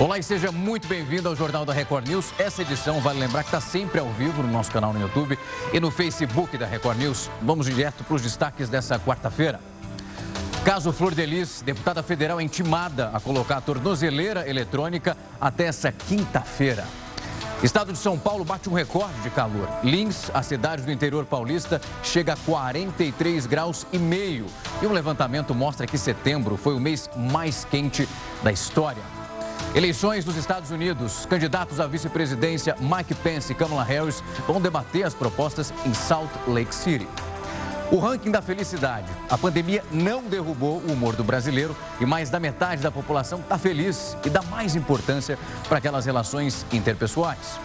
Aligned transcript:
Olá 0.00 0.16
e 0.16 0.22
seja 0.22 0.52
muito 0.52 0.86
bem-vindo 0.86 1.28
ao 1.28 1.34
Jornal 1.34 1.64
da 1.64 1.72
Record 1.72 2.06
News. 2.06 2.32
Essa 2.38 2.62
edição, 2.62 3.00
vale 3.00 3.18
lembrar 3.18 3.42
que 3.42 3.48
está 3.48 3.60
sempre 3.60 3.98
ao 3.98 4.08
vivo 4.12 4.44
no 4.44 4.48
nosso 4.48 4.70
canal 4.70 4.92
no 4.92 5.00
YouTube 5.00 5.36
e 5.72 5.80
no 5.80 5.90
Facebook 5.90 6.56
da 6.56 6.66
Record 6.66 6.98
News. 6.98 7.28
Vamos 7.42 7.66
direto 7.66 8.04
para 8.04 8.14
os 8.14 8.22
destaques 8.22 8.68
dessa 8.68 8.96
quarta-feira. 9.00 9.58
Caso 10.64 10.92
Flor 10.92 11.16
Delis, 11.16 11.62
deputada 11.62 12.00
federal 12.00 12.40
intimada 12.40 13.10
a 13.12 13.18
colocar 13.18 13.56
a 13.56 13.60
tornozeleira 13.60 14.48
eletrônica 14.48 15.16
até 15.40 15.64
essa 15.64 15.90
quinta-feira. 15.90 16.84
Estado 17.60 17.92
de 17.92 17.98
São 17.98 18.16
Paulo 18.16 18.44
bate 18.44 18.70
um 18.70 18.74
recorde 18.74 19.20
de 19.20 19.30
calor. 19.30 19.68
Lins, 19.82 20.30
a 20.32 20.44
cidade 20.44 20.82
do 20.82 20.92
interior 20.92 21.24
paulista, 21.24 21.80
chega 22.04 22.34
a 22.34 22.36
43 22.36 23.46
graus 23.46 23.84
e 23.92 23.98
meio. 23.98 24.46
E 24.80 24.86
um 24.86 24.92
levantamento 24.92 25.52
mostra 25.56 25.88
que 25.88 25.98
setembro 25.98 26.56
foi 26.56 26.76
o 26.76 26.80
mês 26.80 27.10
mais 27.16 27.64
quente 27.64 28.08
da 28.44 28.52
história. 28.52 29.17
Eleições 29.74 30.24
nos 30.24 30.36
Estados 30.36 30.70
Unidos. 30.70 31.26
Candidatos 31.26 31.78
à 31.78 31.86
vice-presidência 31.86 32.76
Mike 32.80 33.14
Pence 33.14 33.52
e 33.52 33.54
Kamala 33.54 33.84
Harris 33.84 34.22
vão 34.46 34.60
debater 34.60 35.04
as 35.04 35.14
propostas 35.14 35.72
em 35.84 35.92
Salt 35.92 36.30
Lake 36.46 36.74
City. 36.74 37.06
O 37.90 37.98
ranking 37.98 38.30
da 38.30 38.42
felicidade. 38.42 39.06
A 39.30 39.38
pandemia 39.38 39.82
não 39.90 40.22
derrubou 40.22 40.82
o 40.86 40.92
humor 40.92 41.16
do 41.16 41.24
brasileiro 41.24 41.74
e 42.00 42.04
mais 42.04 42.28
da 42.28 42.38
metade 42.38 42.82
da 42.82 42.90
população 42.90 43.40
está 43.40 43.56
feliz 43.56 44.16
e 44.24 44.30
dá 44.30 44.42
mais 44.42 44.76
importância 44.76 45.38
para 45.68 45.78
aquelas 45.78 46.04
relações 46.04 46.66
interpessoais. 46.70 47.58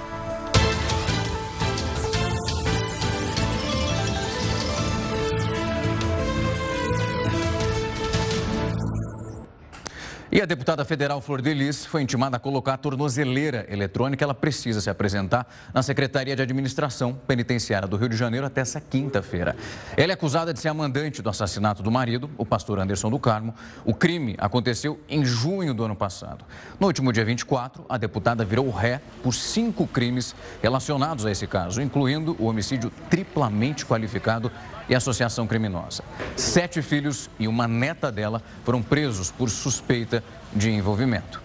E 10.36 10.42
a 10.42 10.46
deputada 10.46 10.84
federal 10.84 11.22
Flor 11.22 11.44
Delis 11.44 11.86
foi 11.86 12.02
intimada 12.02 12.38
a 12.38 12.40
colocar 12.40 12.73
a 12.73 12.78
tornozeleira 12.78 13.68
eletrônica. 13.70 14.26
Ela 14.26 14.34
precisa 14.34 14.82
se 14.82 14.90
apresentar 14.90 15.46
na 15.72 15.84
Secretaria 15.84 16.36
de 16.36 16.42
Administração 16.42 17.14
Penitenciária 17.14 17.88
do 17.88 17.95
Rio 17.95 18.09
de 18.09 18.17
Janeiro 18.17 18.44
até 18.44 18.61
essa 18.61 18.81
quinta-feira. 18.81 19.56
Ela 19.95 20.11
é 20.11 20.16
acusada 20.16 20.52
de 20.52 20.59
ser 20.59 20.70
a 20.70 20.73
mandante 20.73 21.22
do 21.22 21.30
assassinato 21.30 21.84
do 21.84 21.92
marido, 21.92 22.31
o 22.36 22.44
pastor 22.44 22.80
Anderson 22.80 23.11
do 23.11 23.20
Carmo. 23.20 23.54
O 23.86 23.94
crime 23.94 24.34
aconteceu 24.39 25.00
em 25.08 25.23
junho 25.23 25.72
do 25.72 25.84
ano 25.84 25.95
passado. 25.95 26.44
No 26.80 26.88
último 26.88 27.14
dia 27.14 27.23
24, 27.23 27.86
a 27.88 27.95
deputada 27.95 28.44
virou 28.44 28.72
ré 28.72 29.02
por 29.22 29.36
cinco 29.36 29.86
crimes 29.86 30.36
relacionados 30.64 31.28
a 31.28 31.31
esse 31.31 31.45
caso, 31.45 31.80
incluindo 31.80 32.36
o 32.39 32.45
homicídio 32.45 32.92
triplamente 33.08 33.86
qualificado 33.86 34.52
e 34.88 34.95
associação 34.95 35.48
criminosa. 35.48 36.03
Sete 36.36 36.81
filhos 36.81 37.30
e 37.39 37.48
uma 37.48 37.67
neta 37.67 38.12
dela 38.12 38.42
foram 38.64 38.81
presos 38.81 39.31
por 39.31 39.50
suspeita 39.50 40.23
de 40.53 40.70
envolvimento. 40.70 41.42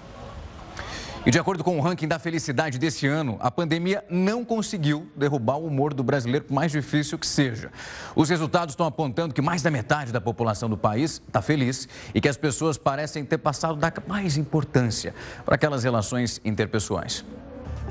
E 1.26 1.30
de 1.30 1.38
acordo 1.38 1.62
com 1.62 1.76
o 1.76 1.80
ranking 1.82 2.08
da 2.08 2.18
felicidade 2.18 2.78
desse 2.78 3.06
ano, 3.06 3.36
a 3.40 3.50
pandemia 3.50 4.04
não 4.08 4.44
conseguiu 4.44 5.06
derrubar 5.14 5.58
o 5.58 5.66
humor 5.66 5.92
do 5.92 6.02
brasileiro, 6.02 6.46
por 6.46 6.54
mais 6.54 6.72
difícil 6.72 7.18
que 7.18 7.26
seja. 7.26 7.70
Os 8.14 8.30
resultados 8.30 8.72
estão 8.72 8.86
apontando 8.86 9.34
que 9.34 9.42
mais 9.42 9.60
da 9.60 9.70
metade 9.70 10.12
da 10.12 10.20
população 10.20 10.70
do 10.70 10.76
país 10.76 11.20
está 11.26 11.42
feliz 11.42 11.88
e 12.14 12.20
que 12.20 12.28
as 12.28 12.36
pessoas 12.36 12.78
parecem 12.78 13.24
ter 13.24 13.38
passado 13.38 13.74
a 13.74 13.90
dar 13.90 14.02
mais 14.06 14.36
importância 14.38 15.14
para 15.44 15.56
aquelas 15.56 15.84
relações 15.84 16.40
interpessoais. 16.44 17.24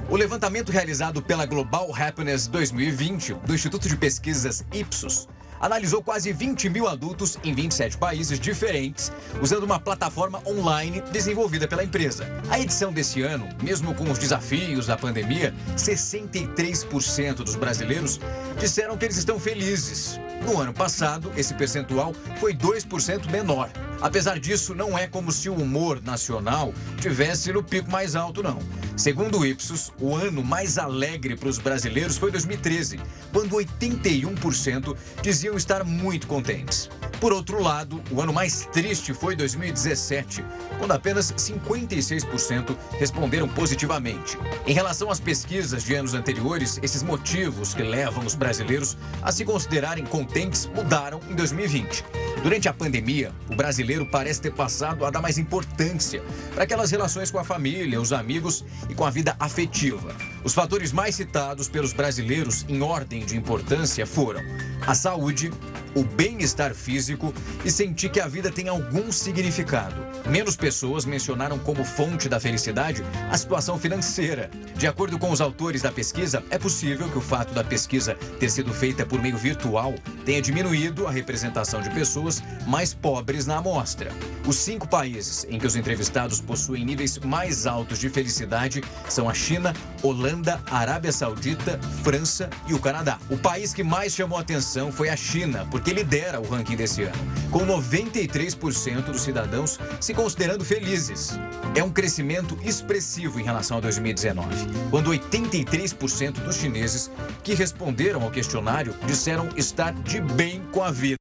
O 0.09 0.16
levantamento 0.16 0.72
realizado 0.72 1.22
pela 1.22 1.45
Global 1.45 1.94
Happiness 1.94 2.48
2020 2.48 3.34
do 3.45 3.53
Instituto 3.53 3.90
de 3.90 3.98
Pesquisas 3.98 4.66
Ipsos 4.72 5.28
analisou 5.59 6.02
quase 6.02 6.31
20 6.31 6.69
mil 6.69 6.88
adultos 6.88 7.38
em 7.44 7.53
27 7.53 7.97
países 7.97 8.39
diferentes, 8.39 9.11
usando 9.41 9.63
uma 9.63 9.80
plataforma 9.80 10.41
online 10.45 11.02
desenvolvida 11.11 11.67
pela 11.67 11.83
empresa. 11.83 12.27
A 12.50 12.59
edição 12.59 12.91
desse 12.91 13.22
ano, 13.22 13.47
mesmo 13.61 13.94
com 13.94 14.09
os 14.09 14.17
desafios 14.17 14.88
da 14.88 14.97
pandemia, 14.97 15.53
63% 15.75 17.35
dos 17.35 17.55
brasileiros 17.55 18.19
disseram 18.59 18.97
que 18.97 19.05
eles 19.05 19.17
estão 19.17 19.39
felizes. 19.39 20.19
No 20.45 20.59
ano 20.59 20.73
passado, 20.73 21.31
esse 21.35 21.53
percentual 21.53 22.13
foi 22.40 22.53
2% 22.53 23.29
menor. 23.29 23.69
Apesar 24.00 24.40
disso, 24.40 24.75
não 24.75 24.97
é 24.97 25.07
como 25.07 25.31
se 25.31 25.50
o 25.50 25.56
humor 25.56 26.01
nacional 26.03 26.73
tivesse 27.01 27.51
no 27.51 27.63
pico 27.63 27.90
mais 27.90 28.16
alto, 28.16 28.44
não. 28.44 28.59
Segundo 28.96 29.40
o 29.40 29.46
Ipsos, 29.46 29.91
o 30.00 30.16
ano 30.16 30.44
mais 30.44 30.78
alegre 30.78 31.35
para 31.35 31.50
os 31.50 31.57
brasileiros 31.57 32.17
foi 32.17 32.31
2013, 32.31 33.00
quando 33.31 33.56
81% 33.56 34.96
diziam 35.22 35.47
estar 35.56 35.84
muito 35.84 36.28
contentes. 36.28 36.90
Por 37.19 37.34
outro 37.34 37.62
lado, 37.62 38.02
o 38.12 38.22
ano 38.22 38.31
mais 38.31 38.68
triste 38.72 39.13
foi 39.13 39.35
2017, 39.35 40.44
quando 40.78 40.91
apenas 40.91 41.31
56% 41.31 42.75
responderam 43.00 43.47
positivamente. 43.47 44.38
Em 44.68 44.74
relação 44.74 45.09
às 45.09 45.19
pesquisas 45.19 45.84
de 45.84 45.96
anos 45.96 46.13
anteriores, 46.13 46.80
esses 46.84 47.02
motivos 47.02 47.74
que 47.74 47.81
levam 47.81 48.25
os 48.25 48.35
brasileiros 48.35 48.97
a 49.22 49.31
se 49.31 49.46
considerarem 49.46 50.06
contentes 50.06 50.68
mudaram 50.68 51.19
em 51.30 51.35
2020. 51.35 52.03
Durante 52.44 52.69
a 52.69 52.74
pandemia, 52.74 53.31
o 53.50 53.56
brasileiro 53.56 54.06
parece 54.06 54.41
ter 54.41 54.53
passado 54.53 55.06
a 55.06 55.09
dar 55.09 55.22
mais 55.22 55.38
importância 55.38 56.22
para 56.53 56.64
aquelas 56.64 56.91
relações 56.91 57.31
com 57.31 57.40
a 57.40 57.44
família, 57.44 58.00
os 58.00 58.14
amigos 58.14 58.64
e 58.90 58.94
com 58.94 59.06
a 59.06 59.09
vida 59.09 59.35
afetiva. 59.40 60.16
Os 60.47 60.53
fatores 60.53 60.94
mais 60.94 61.13
citados 61.13 61.68
pelos 61.68 61.91
brasileiros 61.91 62.66
em 62.69 62.81
ordem 62.81 63.25
de 63.25 63.35
importância 63.35 64.08
foram 64.08 64.40
a 64.88 64.96
saúde, 64.96 65.52
o 65.97 66.03
bem-estar 66.03 66.75
físico 66.75 67.34
e 67.66 67.72
sentir 67.72 68.09
que 68.09 68.19
a 68.19 68.28
vida 68.28 68.52
tem 68.52 68.68
algum 68.68 69.12
significado. 69.12 69.96
Menos 70.30 70.56
pessoas 70.56 71.06
mencionaram 71.06 71.58
como 71.58 71.84
fonte 71.84 72.30
da 72.30 72.40
felicidade 72.40 73.03
a 73.31 73.38
situação 73.38 73.80
financeira. 73.80 74.52
De 74.75 74.85
acordo 74.85 75.18
com 75.18 75.31
os 75.31 75.41
autores 75.41 75.81
da 75.81 75.91
pesquisa, 75.91 76.44
é 76.52 76.59
possível 76.59 77.09
que 77.09 77.18
o 77.18 77.22
fato 77.22 77.52
da 77.52 77.63
pesquisa 77.63 78.16
ter 78.40 78.52
sido 78.52 78.72
feita 78.74 79.06
por 79.06 79.19
meio 79.19 79.38
virtual 79.38 79.96
tenha 80.24 80.41
diminuído 80.41 81.08
a 81.08 81.12
representação 81.12 81.81
de 81.81 81.90
pessoas 81.90 82.44
mais 82.68 82.94
pobres 82.94 83.47
na 83.47 83.58
amostra. 83.58 84.12
Os 84.46 84.56
cinco 84.56 84.88
países 84.88 85.46
em 85.50 85.59
que 85.59 85.68
os 85.68 85.75
entrevistados 85.75 86.40
possuem 86.40 86.85
níveis 86.85 87.18
mais 87.18 87.66
altos 87.66 88.00
de 88.00 88.09
felicidade 88.09 88.81
são 89.09 89.28
a 89.28 89.34
China, 89.34 89.74
Holanda, 90.02 90.62
Arábia 90.72 91.12
Saudita, 91.12 91.79
França 92.03 92.50
e 92.68 92.74
o 92.74 92.79
Canadá. 92.79 93.19
O 93.29 93.38
país 93.38 93.74
que 93.74 93.84
mais 93.84 94.14
chamou 94.14 94.38
atenção 94.38 94.91
foi 94.91 95.09
a 95.09 95.18
China, 95.18 95.68
porque 95.69 95.87
que 95.88 95.94
lidera 95.94 96.42
o 96.42 96.46
ranking 96.46 96.75
desse 96.75 97.03
ano, 97.03 97.16
com 97.50 97.59
93% 97.59 99.06
dos 99.06 99.22
cidadãos 99.22 99.80
se 100.02 100.14
considerando 100.14 100.66
felizes. 100.66 101.40
É 101.78 101.81
um 101.81 101.90
crescimento 101.90 102.58
expressivo 102.62 103.40
em 103.40 103.44
relação 103.44 103.78
a 103.78 103.80
2019, 103.80 104.50
quando 104.92 105.12
83% 105.12 106.44
dos 106.44 106.58
chineses 106.58 107.09
que 107.42 107.53
responderam 107.53 108.22
ao 108.22 108.30
questionário 108.30 108.94
disseram 109.06 109.47
estar 109.56 109.94
de 109.94 110.20
bem 110.20 110.62
com 110.74 110.84
a 110.84 110.92
vida. 110.92 111.16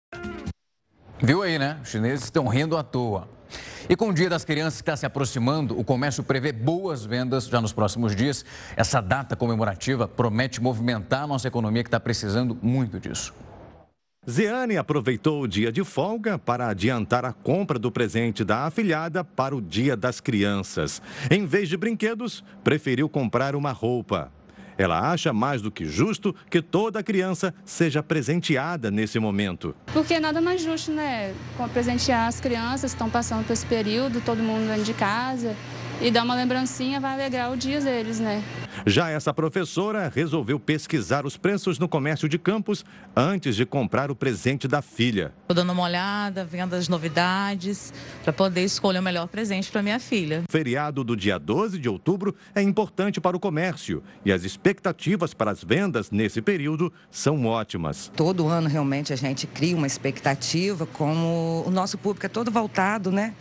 Viu 1.22 1.42
aí, 1.42 1.60
né? 1.60 1.78
Os 1.80 1.90
chineses 1.90 2.24
estão 2.24 2.48
rindo 2.48 2.76
à 2.76 2.82
toa. 2.82 3.28
E 3.88 3.94
com 3.94 4.08
o 4.08 4.12
Dia 4.12 4.28
das 4.28 4.44
Crianças 4.44 4.80
que 4.80 4.82
está 4.82 4.96
se 4.96 5.06
aproximando, 5.06 5.78
o 5.78 5.84
comércio 5.84 6.24
prevê 6.24 6.50
boas 6.50 7.04
vendas 7.04 7.46
já 7.46 7.60
nos 7.60 7.72
próximos 7.72 8.16
dias. 8.16 8.44
Essa 8.76 9.00
data 9.00 9.36
comemorativa 9.36 10.08
promete 10.08 10.60
movimentar 10.60 11.22
a 11.22 11.26
nossa 11.28 11.46
economia 11.46 11.84
que 11.84 11.88
está 11.88 12.00
precisando 12.00 12.58
muito 12.60 12.98
disso. 12.98 13.32
Zeane 14.28 14.76
aproveitou 14.76 15.42
o 15.42 15.46
dia 15.46 15.70
de 15.70 15.84
folga 15.84 16.36
para 16.36 16.66
adiantar 16.66 17.24
a 17.24 17.32
compra 17.32 17.78
do 17.78 17.92
presente 17.92 18.42
da 18.42 18.66
afilhada 18.66 19.22
para 19.22 19.54
o 19.54 19.62
Dia 19.62 19.96
das 19.96 20.18
Crianças. 20.18 21.00
Em 21.30 21.46
vez 21.46 21.68
de 21.68 21.76
brinquedos, 21.76 22.42
preferiu 22.64 23.08
comprar 23.08 23.54
uma 23.54 23.70
roupa. 23.70 24.32
Ela 24.76 25.12
acha 25.12 25.32
mais 25.32 25.62
do 25.62 25.70
que 25.70 25.84
justo 25.84 26.34
que 26.50 26.60
toda 26.60 27.04
criança 27.04 27.54
seja 27.64 28.02
presenteada 28.02 28.90
nesse 28.90 29.20
momento. 29.20 29.76
Porque 29.92 30.14
é 30.14 30.20
nada 30.20 30.40
mais 30.40 30.60
justo, 30.60 30.90
né? 30.90 31.32
Presentear 31.72 32.26
as 32.26 32.40
crianças 32.40 32.90
que 32.90 32.96
estão 32.96 33.08
passando 33.08 33.46
por 33.46 33.52
esse 33.52 33.64
período, 33.64 34.20
todo 34.20 34.42
mundo 34.42 34.66
dentro 34.66 34.82
de 34.82 34.92
casa 34.92 35.54
e 36.00 36.10
dar 36.10 36.24
uma 36.24 36.34
lembrancinha 36.34 37.00
vai 37.00 37.14
alegrar 37.14 37.50
o 37.50 37.56
dia 37.56 37.80
deles, 37.80 38.20
né? 38.20 38.42
Já 38.84 39.08
essa 39.08 39.32
professora 39.32 40.12
resolveu 40.14 40.60
pesquisar 40.60 41.24
os 41.24 41.36
preços 41.36 41.78
no 41.78 41.88
comércio 41.88 42.28
de 42.28 42.38
campos 42.38 42.84
antes 43.14 43.56
de 43.56 43.64
comprar 43.64 44.10
o 44.10 44.14
presente 44.14 44.68
da 44.68 44.82
filha. 44.82 45.32
Estou 45.42 45.54
dando 45.56 45.72
uma 45.72 45.82
olhada, 45.82 46.44
vendo 46.44 46.74
as 46.74 46.88
novidades, 46.88 47.92
para 48.22 48.32
poder 48.32 48.64
escolher 48.64 48.98
o 48.98 49.02
melhor 49.02 49.26
presente 49.28 49.70
para 49.70 49.82
minha 49.82 49.98
filha. 49.98 50.44
O 50.46 50.52
feriado 50.52 51.02
do 51.02 51.16
dia 51.16 51.38
12 51.38 51.78
de 51.78 51.88
outubro 51.88 52.34
é 52.54 52.60
importante 52.60 53.20
para 53.20 53.36
o 53.36 53.40
comércio 53.40 54.02
e 54.24 54.32
as 54.32 54.44
expectativas 54.44 55.32
para 55.32 55.50
as 55.50 55.64
vendas 55.64 56.10
nesse 56.10 56.42
período 56.42 56.92
são 57.10 57.46
ótimas. 57.46 58.12
Todo 58.14 58.46
ano 58.46 58.68
realmente 58.68 59.12
a 59.12 59.16
gente 59.16 59.46
cria 59.46 59.76
uma 59.76 59.86
expectativa, 59.86 60.86
como 60.86 61.64
o 61.66 61.70
nosso 61.70 61.96
público 61.96 62.26
é 62.26 62.28
todo 62.28 62.50
voltado, 62.50 63.10
né? 63.10 63.34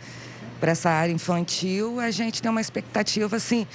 Para 0.60 0.72
essa 0.72 0.90
área 0.90 1.12
infantil, 1.12 2.00
a 2.00 2.10
gente 2.10 2.40
tem 2.42 2.50
uma 2.50 2.60
expectativa 2.60 3.36
assim 3.36 3.66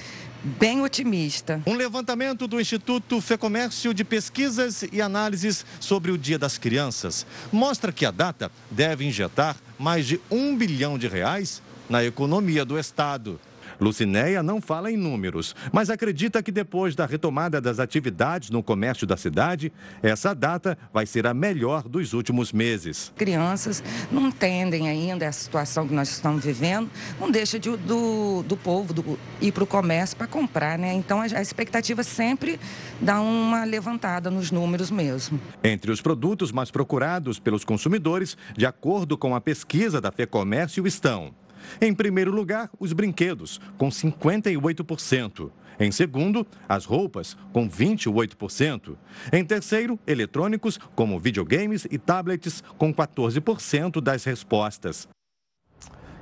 bem 0.42 0.82
otimista. 0.82 1.62
Um 1.66 1.74
levantamento 1.74 2.48
do 2.48 2.60
Instituto 2.60 3.20
Fecomércio 3.20 3.94
de 3.94 4.04
Pesquisas 4.04 4.84
e 4.92 5.00
Análises 5.00 5.64
sobre 5.78 6.10
o 6.10 6.18
Dia 6.18 6.38
das 6.38 6.58
Crianças 6.58 7.24
mostra 7.52 7.92
que 7.92 8.04
a 8.04 8.10
data 8.10 8.50
deve 8.70 9.04
injetar 9.04 9.56
mais 9.78 10.06
de 10.06 10.20
um 10.30 10.56
bilhão 10.56 10.98
de 10.98 11.06
reais 11.06 11.62
na 11.88 12.04
economia 12.04 12.64
do 12.64 12.78
Estado. 12.78 13.38
Lucinéia 13.80 14.42
não 14.42 14.60
fala 14.60 14.90
em 14.90 14.96
números, 14.96 15.54
mas 15.72 15.90
acredita 15.90 16.42
que 16.42 16.52
depois 16.52 16.94
da 16.94 17.06
retomada 17.06 17.60
das 17.60 17.78
atividades 17.78 18.50
no 18.50 18.62
comércio 18.62 19.06
da 19.06 19.16
cidade, 19.16 19.72
essa 20.02 20.34
data 20.34 20.76
vai 20.92 21.06
ser 21.06 21.26
a 21.26 21.34
melhor 21.34 21.88
dos 21.88 22.12
últimos 22.12 22.52
meses. 22.52 23.12
Crianças 23.16 23.82
não 24.10 24.28
entendem 24.28 24.88
ainda 24.88 25.28
a 25.28 25.32
situação 25.32 25.86
que 25.86 25.94
nós 25.94 26.08
estamos 26.10 26.44
vivendo, 26.44 26.90
não 27.20 27.30
deixa 27.30 27.58
de, 27.58 27.76
do, 27.76 28.42
do 28.42 28.56
povo 28.56 28.92
do, 28.92 29.18
ir 29.40 29.52
para 29.52 29.64
o 29.64 29.66
comércio 29.66 30.16
para 30.16 30.26
comprar, 30.26 30.78
né? 30.78 30.92
Então 30.92 31.20
a, 31.20 31.24
a 31.24 31.42
expectativa 31.42 32.02
sempre 32.02 32.58
dá 33.00 33.20
uma 33.20 33.64
levantada 33.64 34.30
nos 34.30 34.50
números 34.50 34.90
mesmo. 34.90 35.40
Entre 35.62 35.90
os 35.90 36.00
produtos 36.00 36.52
mais 36.52 36.70
procurados 36.70 37.38
pelos 37.38 37.64
consumidores, 37.64 38.36
de 38.56 38.66
acordo 38.66 39.16
com 39.16 39.34
a 39.34 39.40
pesquisa 39.40 40.00
da 40.00 40.10
FEComércio, 40.12 40.86
estão 40.86 41.34
em 41.80 41.94
primeiro 41.94 42.30
lugar, 42.30 42.70
os 42.78 42.92
brinquedos, 42.92 43.60
com 43.76 43.88
58%. 43.88 45.50
Em 45.80 45.90
segundo, 45.90 46.46
as 46.68 46.84
roupas, 46.84 47.36
com 47.52 47.68
28%. 47.68 48.96
Em 49.32 49.44
terceiro, 49.44 49.98
eletrônicos, 50.06 50.78
como 50.94 51.18
videogames 51.18 51.86
e 51.90 51.98
tablets, 51.98 52.62
com 52.78 52.94
14% 52.94 54.00
das 54.00 54.24
respostas. 54.24 55.08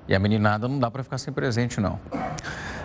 E 0.08 0.14
a 0.14 0.18
meninada 0.18 0.66
não 0.66 0.78
dá 0.78 0.90
para 0.90 1.04
ficar 1.04 1.18
sem 1.18 1.32
presente, 1.32 1.80
não. 1.80 2.00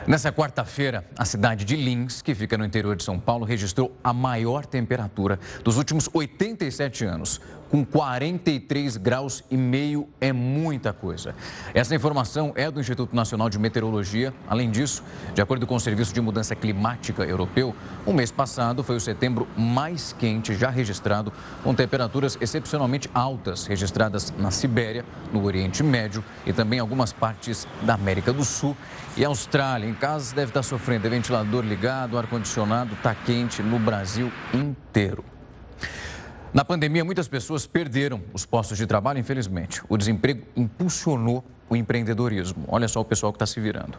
Nessa 0.07 0.31
quarta-feira, 0.31 1.03
a 1.17 1.25
cidade 1.25 1.65
de 1.65 1.75
Lins, 1.75 2.21
que 2.21 2.35
fica 2.35 2.55
no 2.55 2.63
interior 2.63 2.95
de 2.95 3.03
São 3.03 3.19
Paulo, 3.19 3.43
registrou 3.43 3.91
a 4.03 4.13
maior 4.13 4.63
temperatura 4.63 5.39
dos 5.63 5.77
últimos 5.77 6.07
87 6.13 7.03
anos, 7.05 7.41
com 7.69 7.83
43 7.83 8.97
graus 8.97 9.43
e 9.49 9.57
meio 9.57 10.07
é 10.21 10.31
muita 10.31 10.93
coisa. 10.93 11.35
Essa 11.73 11.95
informação 11.95 12.53
é 12.55 12.69
do 12.69 12.79
Instituto 12.79 13.15
Nacional 13.15 13.49
de 13.49 13.59
Meteorologia. 13.59 14.33
Além 14.47 14.69
disso, 14.69 15.03
de 15.33 15.41
acordo 15.41 15.65
com 15.65 15.75
o 15.75 15.79
Serviço 15.79 16.13
de 16.13 16.21
Mudança 16.21 16.55
Climática 16.55 17.23
Europeu, 17.23 17.75
o 18.05 18.13
mês 18.13 18.31
passado 18.31 18.83
foi 18.83 18.95
o 18.95 18.99
setembro 18.99 19.47
mais 19.57 20.13
quente 20.13 20.55
já 20.55 20.69
registrado, 20.69 21.33
com 21.63 21.73
temperaturas 21.73 22.37
excepcionalmente 22.39 23.09
altas 23.13 23.65
registradas 23.65 24.33
na 24.37 24.51
Sibéria, 24.51 25.05
no 25.31 25.43
Oriente 25.43 25.83
Médio 25.83 26.23
e 26.45 26.53
também 26.53 26.79
algumas 26.79 27.11
partes 27.11 27.67
da 27.81 27.95
América 27.95 28.31
do 28.31 28.43
Sul 28.43 28.75
e 29.17 29.25
Austrália. 29.25 29.87
Em 29.87 29.93
casa 29.93 30.35
deve 30.35 30.49
estar 30.49 30.63
sofrendo, 30.63 31.07
é 31.07 31.09
ventilador 31.09 31.63
ligado, 31.63 32.13
o 32.13 32.17
ar-condicionado 32.17 32.93
está 32.93 33.13
quente 33.13 33.61
no 33.61 33.79
Brasil 33.79 34.31
inteiro. 34.53 35.34
Na 36.55 36.63
pandemia, 36.63 37.03
muitas 37.03 37.27
pessoas 37.27 37.67
perderam 37.67 38.21
os 38.31 38.45
postos 38.45 38.77
de 38.77 38.87
trabalho, 38.87 39.19
infelizmente. 39.19 39.81
O 39.89 39.97
desemprego 39.97 40.47
impulsionou 40.55 41.43
o 41.69 41.75
empreendedorismo. 41.75 42.63
Olha 42.69 42.87
só 42.87 43.01
o 43.01 43.03
pessoal 43.03 43.33
que 43.33 43.35
está 43.35 43.45
se 43.45 43.59
virando. 43.59 43.97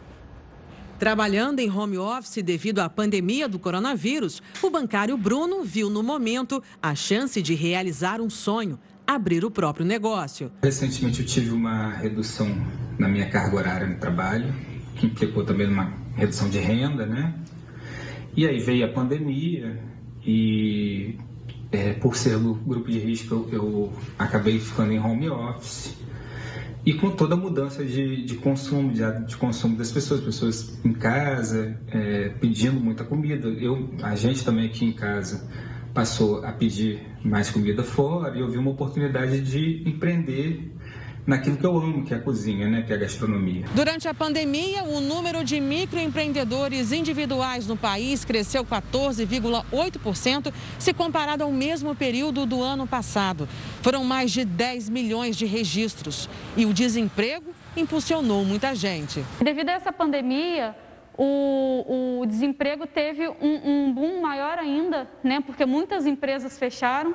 Trabalhando 0.97 1.59
em 1.59 1.69
home 1.69 1.99
office 1.99 2.41
devido 2.41 2.79
à 2.79 2.89
pandemia 2.89 3.47
do 3.47 3.59
coronavírus, 3.59 4.41
o 4.59 4.71
bancário 4.71 5.15
Bruno 5.15 5.63
viu 5.63 5.87
no 5.87 6.01
momento 6.01 6.63
a 6.81 6.95
chance 6.95 7.43
de 7.43 7.53
realizar 7.53 8.19
um 8.19 8.27
sonho, 8.27 8.79
abrir 9.05 9.45
o 9.45 9.51
próprio 9.51 9.85
negócio. 9.85 10.51
Recentemente 10.63 11.19
eu 11.19 11.27
tive 11.27 11.51
uma 11.51 11.91
redução 11.91 12.47
na 12.97 13.07
minha 13.07 13.29
carga 13.29 13.55
horária 13.55 13.85
no 13.85 13.99
trabalho, 13.99 14.51
que 14.95 15.05
implicou 15.05 15.45
também 15.45 15.67
uma 15.67 15.93
redução 16.15 16.49
de 16.49 16.57
renda, 16.57 17.05
né? 17.05 17.35
E 18.35 18.47
aí 18.47 18.59
veio 18.59 18.83
a 18.83 18.89
pandemia 18.89 19.79
e 20.25 21.19
é, 21.71 21.93
por 21.93 22.15
ser 22.15 22.37
grupo 22.37 22.89
de 22.89 22.99
risco, 22.99 23.33
eu, 23.33 23.49
eu, 23.51 23.93
acabei 24.17 24.59
ficando 24.59 24.91
em 24.91 24.99
home 24.99 25.29
office. 25.29 25.95
E 26.85 26.93
com 26.93 27.09
toda 27.09 27.33
a 27.33 27.37
mudança 27.37 27.83
de, 27.83 28.23
de 28.23 28.35
consumo, 28.35 28.93
de, 28.93 29.01
de 29.25 29.35
consumo 29.35 29.75
das 29.75 29.91
pessoas, 29.91 30.21
pessoas 30.21 30.79
em 30.85 30.93
casa, 30.93 31.77
é, 31.89 32.29
pedindo 32.29 32.79
muita 32.79 33.03
comida. 33.03 33.49
Eu, 33.49 33.89
a 34.01 34.15
gente 34.15 34.45
também 34.45 34.67
aqui 34.67 34.85
em 34.85 34.93
casa 34.93 35.49
passou 35.93 36.45
a 36.45 36.51
pedir 36.53 37.01
mais 37.25 37.49
comida 37.49 37.83
fora 37.83 38.37
e 38.37 38.39
eu 38.39 38.49
vi 38.49 38.57
uma 38.57 38.71
oportunidade 38.71 39.41
de 39.41 39.83
empreender 39.89 40.71
naquilo 41.27 41.57
que 41.57 41.65
eu 41.65 41.77
amo, 41.77 42.05
que 42.05 42.13
é 42.13 42.17
a 42.17 42.21
cozinha, 42.21 42.69
né, 42.69 42.83
que 42.83 42.93
é 42.93 42.95
a 42.95 42.99
gastronomia. 42.99 43.65
Durante 43.75 44.07
a 44.07 44.13
pandemia, 44.13 44.85
o 44.85 45.01
número 45.01 45.43
de 45.43 45.59
microempreendedores 45.59 46.93
individuais 46.93 47.67
no 47.67 47.75
país 47.75 48.23
cresceu 48.23 48.63
14,8% 48.63 50.53
se 50.79 50.93
comparado 50.93 51.43
ao 51.43 51.51
mesmo 51.51 51.93
período 51.93 52.45
do 52.45 52.63
ano 52.63 52.87
passado. 52.87 53.47
Foram 53.81 54.05
mais 54.05 54.31
de 54.31 54.45
10 54.45 54.89
milhões 54.89 55.35
de 55.35 55.45
registros 55.45 56.29
e 56.55 56.65
o 56.65 56.73
desemprego 56.73 57.53
impulsionou 57.75 58.45
muita 58.45 58.73
gente. 58.73 59.21
Devido 59.43 59.67
a 59.69 59.73
essa 59.73 59.91
pandemia, 59.91 60.73
o, 61.17 62.21
o 62.21 62.25
desemprego 62.25 62.87
teve 62.87 63.27
um, 63.27 63.35
um 63.41 63.93
boom 63.93 64.21
maior 64.21 64.57
ainda, 64.57 65.09
né, 65.21 65.41
porque 65.45 65.65
muitas 65.65 66.05
empresas 66.05 66.57
fecharam 66.57 67.13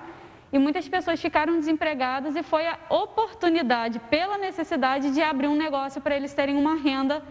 e 0.52 0.58
muitas 0.58 0.86
pessoas 0.86 1.20
ficaram 1.20 1.58
desempregadas 1.58 2.36
e 2.36 2.42
foi 2.42 2.66
a 2.66 2.78
oportunidade, 2.90 3.98
pela 4.10 4.36
necessidade 4.36 5.10
de 5.12 5.22
abrir 5.22 5.48
um 5.48 5.56
negócio 5.56 6.00
para 6.00 6.14
eles 6.14 6.34
terem 6.34 6.56
uma 6.56 6.74
renda, 6.74 7.22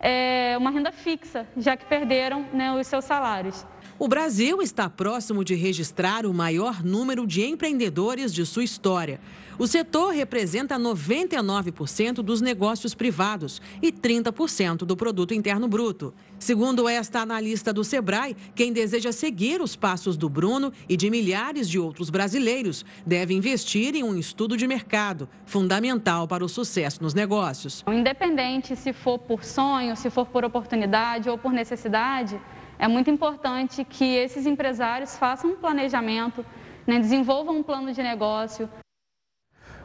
é, 0.00 0.54
uma 0.56 0.70
renda 0.70 0.90
fixa, 0.90 1.46
já 1.56 1.76
que 1.76 1.84
perderam 1.84 2.46
né, 2.52 2.72
os 2.72 2.86
seus 2.86 3.04
salários. 3.04 3.66
O 3.98 4.08
Brasil 4.08 4.62
está 4.62 4.88
próximo 4.88 5.44
de 5.44 5.54
registrar 5.54 6.24
o 6.26 6.32
maior 6.32 6.82
número 6.82 7.26
de 7.26 7.42
empreendedores 7.44 8.32
de 8.32 8.44
sua 8.46 8.64
história. 8.64 9.20
O 9.58 9.66
setor 9.66 10.14
representa 10.14 10.78
99% 10.78 12.14
dos 12.14 12.40
negócios 12.40 12.94
privados 12.94 13.60
e 13.82 13.92
30% 13.92 14.78
do 14.78 14.96
produto 14.96 15.34
interno 15.34 15.68
bruto. 15.68 16.14
Segundo 16.38 16.88
esta 16.88 17.20
analista 17.20 17.72
do 17.72 17.84
Sebrae, 17.84 18.34
quem 18.54 18.72
deseja 18.72 19.12
seguir 19.12 19.60
os 19.60 19.76
passos 19.76 20.16
do 20.16 20.28
Bruno 20.28 20.72
e 20.88 20.96
de 20.96 21.10
milhares 21.10 21.68
de 21.68 21.78
outros 21.78 22.10
brasileiros 22.10 22.84
deve 23.06 23.34
investir 23.34 23.94
em 23.94 24.02
um 24.02 24.16
estudo 24.16 24.56
de 24.56 24.66
mercado, 24.66 25.28
fundamental 25.44 26.26
para 26.26 26.44
o 26.44 26.48
sucesso 26.48 27.02
nos 27.02 27.14
negócios. 27.14 27.84
Independente 27.86 28.74
se 28.74 28.92
for 28.92 29.18
por 29.18 29.44
sonho, 29.44 29.94
se 29.96 30.10
for 30.10 30.26
por 30.26 30.44
oportunidade 30.44 31.28
ou 31.28 31.36
por 31.36 31.52
necessidade, 31.52 32.40
é 32.82 32.88
muito 32.88 33.08
importante 33.08 33.84
que 33.84 34.04
esses 34.16 34.44
empresários 34.44 35.16
façam 35.16 35.52
um 35.52 35.54
planejamento, 35.54 36.44
né, 36.84 36.98
desenvolvam 36.98 37.58
um 37.58 37.62
plano 37.62 37.92
de 37.92 38.02
negócio, 38.02 38.68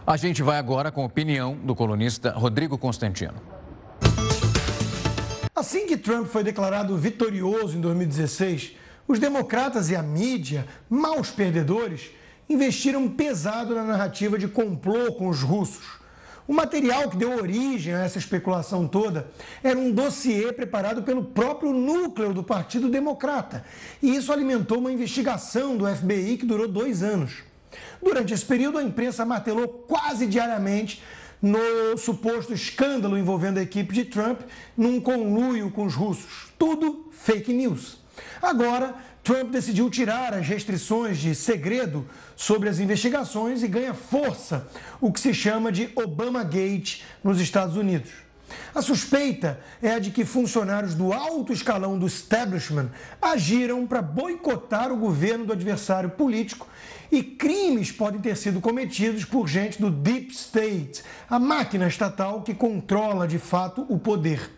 a 0.03 0.17
gente 0.17 0.41
vai 0.41 0.57
agora 0.57 0.89
com 0.89 1.03
a 1.03 1.05
opinião 1.05 1.53
do 1.53 1.75
colunista 1.75 2.31
Rodrigo 2.31 2.77
Constantino. 2.77 3.35
Assim 5.53 5.85
que 5.85 5.97
Trump 5.97 6.27
foi 6.27 6.43
declarado 6.43 6.97
vitorioso 6.97 7.77
em 7.77 7.81
2016, 7.81 8.77
os 9.07 9.19
democratas 9.19 9.89
e 9.91 9.95
a 9.95 10.01
mídia, 10.01 10.65
maus 10.89 11.29
perdedores, 11.29 12.09
investiram 12.49 13.07
pesado 13.09 13.75
na 13.75 13.83
narrativa 13.83 14.39
de 14.39 14.47
complô 14.47 15.11
com 15.11 15.27
os 15.27 15.43
russos. 15.43 15.96
O 16.47 16.53
material 16.53 17.09
que 17.09 17.17
deu 17.17 17.35
origem 17.35 17.93
a 17.93 18.05
essa 18.05 18.17
especulação 18.17 18.87
toda 18.87 19.29
era 19.61 19.77
um 19.77 19.91
dossiê 19.91 20.53
preparado 20.53 21.03
pelo 21.03 21.25
próprio 21.25 21.73
núcleo 21.73 22.33
do 22.33 22.41
Partido 22.41 22.89
Democrata. 22.89 23.65
E 24.01 24.15
isso 24.15 24.31
alimentou 24.31 24.77
uma 24.77 24.91
investigação 24.91 25.75
do 25.75 25.85
FBI 25.85 26.37
que 26.37 26.45
durou 26.45 26.67
dois 26.67 27.03
anos. 27.03 27.43
Durante 28.01 28.33
esse 28.33 28.45
período, 28.45 28.77
a 28.77 28.83
imprensa 28.83 29.25
martelou 29.25 29.67
quase 29.67 30.25
diariamente 30.25 31.03
no 31.41 31.97
suposto 31.97 32.53
escândalo 32.53 33.17
envolvendo 33.17 33.57
a 33.57 33.61
equipe 33.61 33.93
de 33.93 34.05
Trump 34.05 34.39
num 34.75 35.01
conluio 35.01 35.69
com 35.69 35.85
os 35.85 35.95
russos. 35.95 36.47
Tudo 36.57 37.09
fake 37.11 37.51
news. 37.51 37.97
Agora, 38.41 38.95
Trump 39.21 39.51
decidiu 39.51 39.89
tirar 39.89 40.33
as 40.33 40.47
restrições 40.47 41.17
de 41.17 41.35
segredo 41.35 42.07
sobre 42.37 42.69
as 42.69 42.79
investigações 42.79 43.63
e 43.63 43.67
ganha 43.67 43.95
força 43.95 44.69
o 45.01 45.11
que 45.11 45.19
se 45.19 45.33
chama 45.33 45.71
de 45.71 45.89
Obama 45.95 46.43
Gate 46.43 47.01
nos 47.23 47.41
Estados 47.41 47.75
Unidos. 47.75 48.11
A 48.73 48.81
suspeita 48.81 49.59
é 49.81 49.91
a 49.91 49.99
de 49.99 50.11
que 50.11 50.23
funcionários 50.23 50.93
do 50.93 51.11
alto 51.11 51.51
escalão 51.51 51.97
do 51.97 52.07
establishment 52.07 52.89
agiram 53.21 53.85
para 53.85 54.01
boicotar 54.01 54.91
o 54.91 54.97
governo 54.97 55.45
do 55.45 55.51
adversário 55.51 56.11
político 56.11 56.67
e 57.11 57.23
crimes 57.23 57.91
podem 57.91 58.21
ter 58.21 58.37
sido 58.37 58.61
cometidos 58.61 59.25
por 59.25 59.47
gente 59.47 59.81
do 59.81 59.89
Deep 59.89 60.31
State, 60.31 61.03
a 61.29 61.39
máquina 61.39 61.87
estatal 61.87 62.41
que 62.43 62.53
controla 62.53 63.27
de 63.27 63.39
fato 63.39 63.85
o 63.89 63.97
poder. 63.97 64.51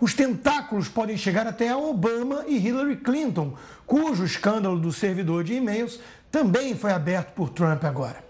Os 0.00 0.14
tentáculos 0.14 0.88
podem 0.88 1.16
chegar 1.16 1.46
até 1.46 1.68
a 1.68 1.78
Obama 1.78 2.44
e 2.48 2.56
Hillary 2.56 2.96
Clinton, 2.96 3.54
cujo 3.86 4.24
escândalo 4.24 4.78
do 4.78 4.92
servidor 4.92 5.44
de 5.44 5.54
e-mails 5.54 6.00
também 6.32 6.74
foi 6.74 6.90
aberto 6.90 7.34
por 7.34 7.50
Trump 7.50 7.84
agora. 7.84 8.24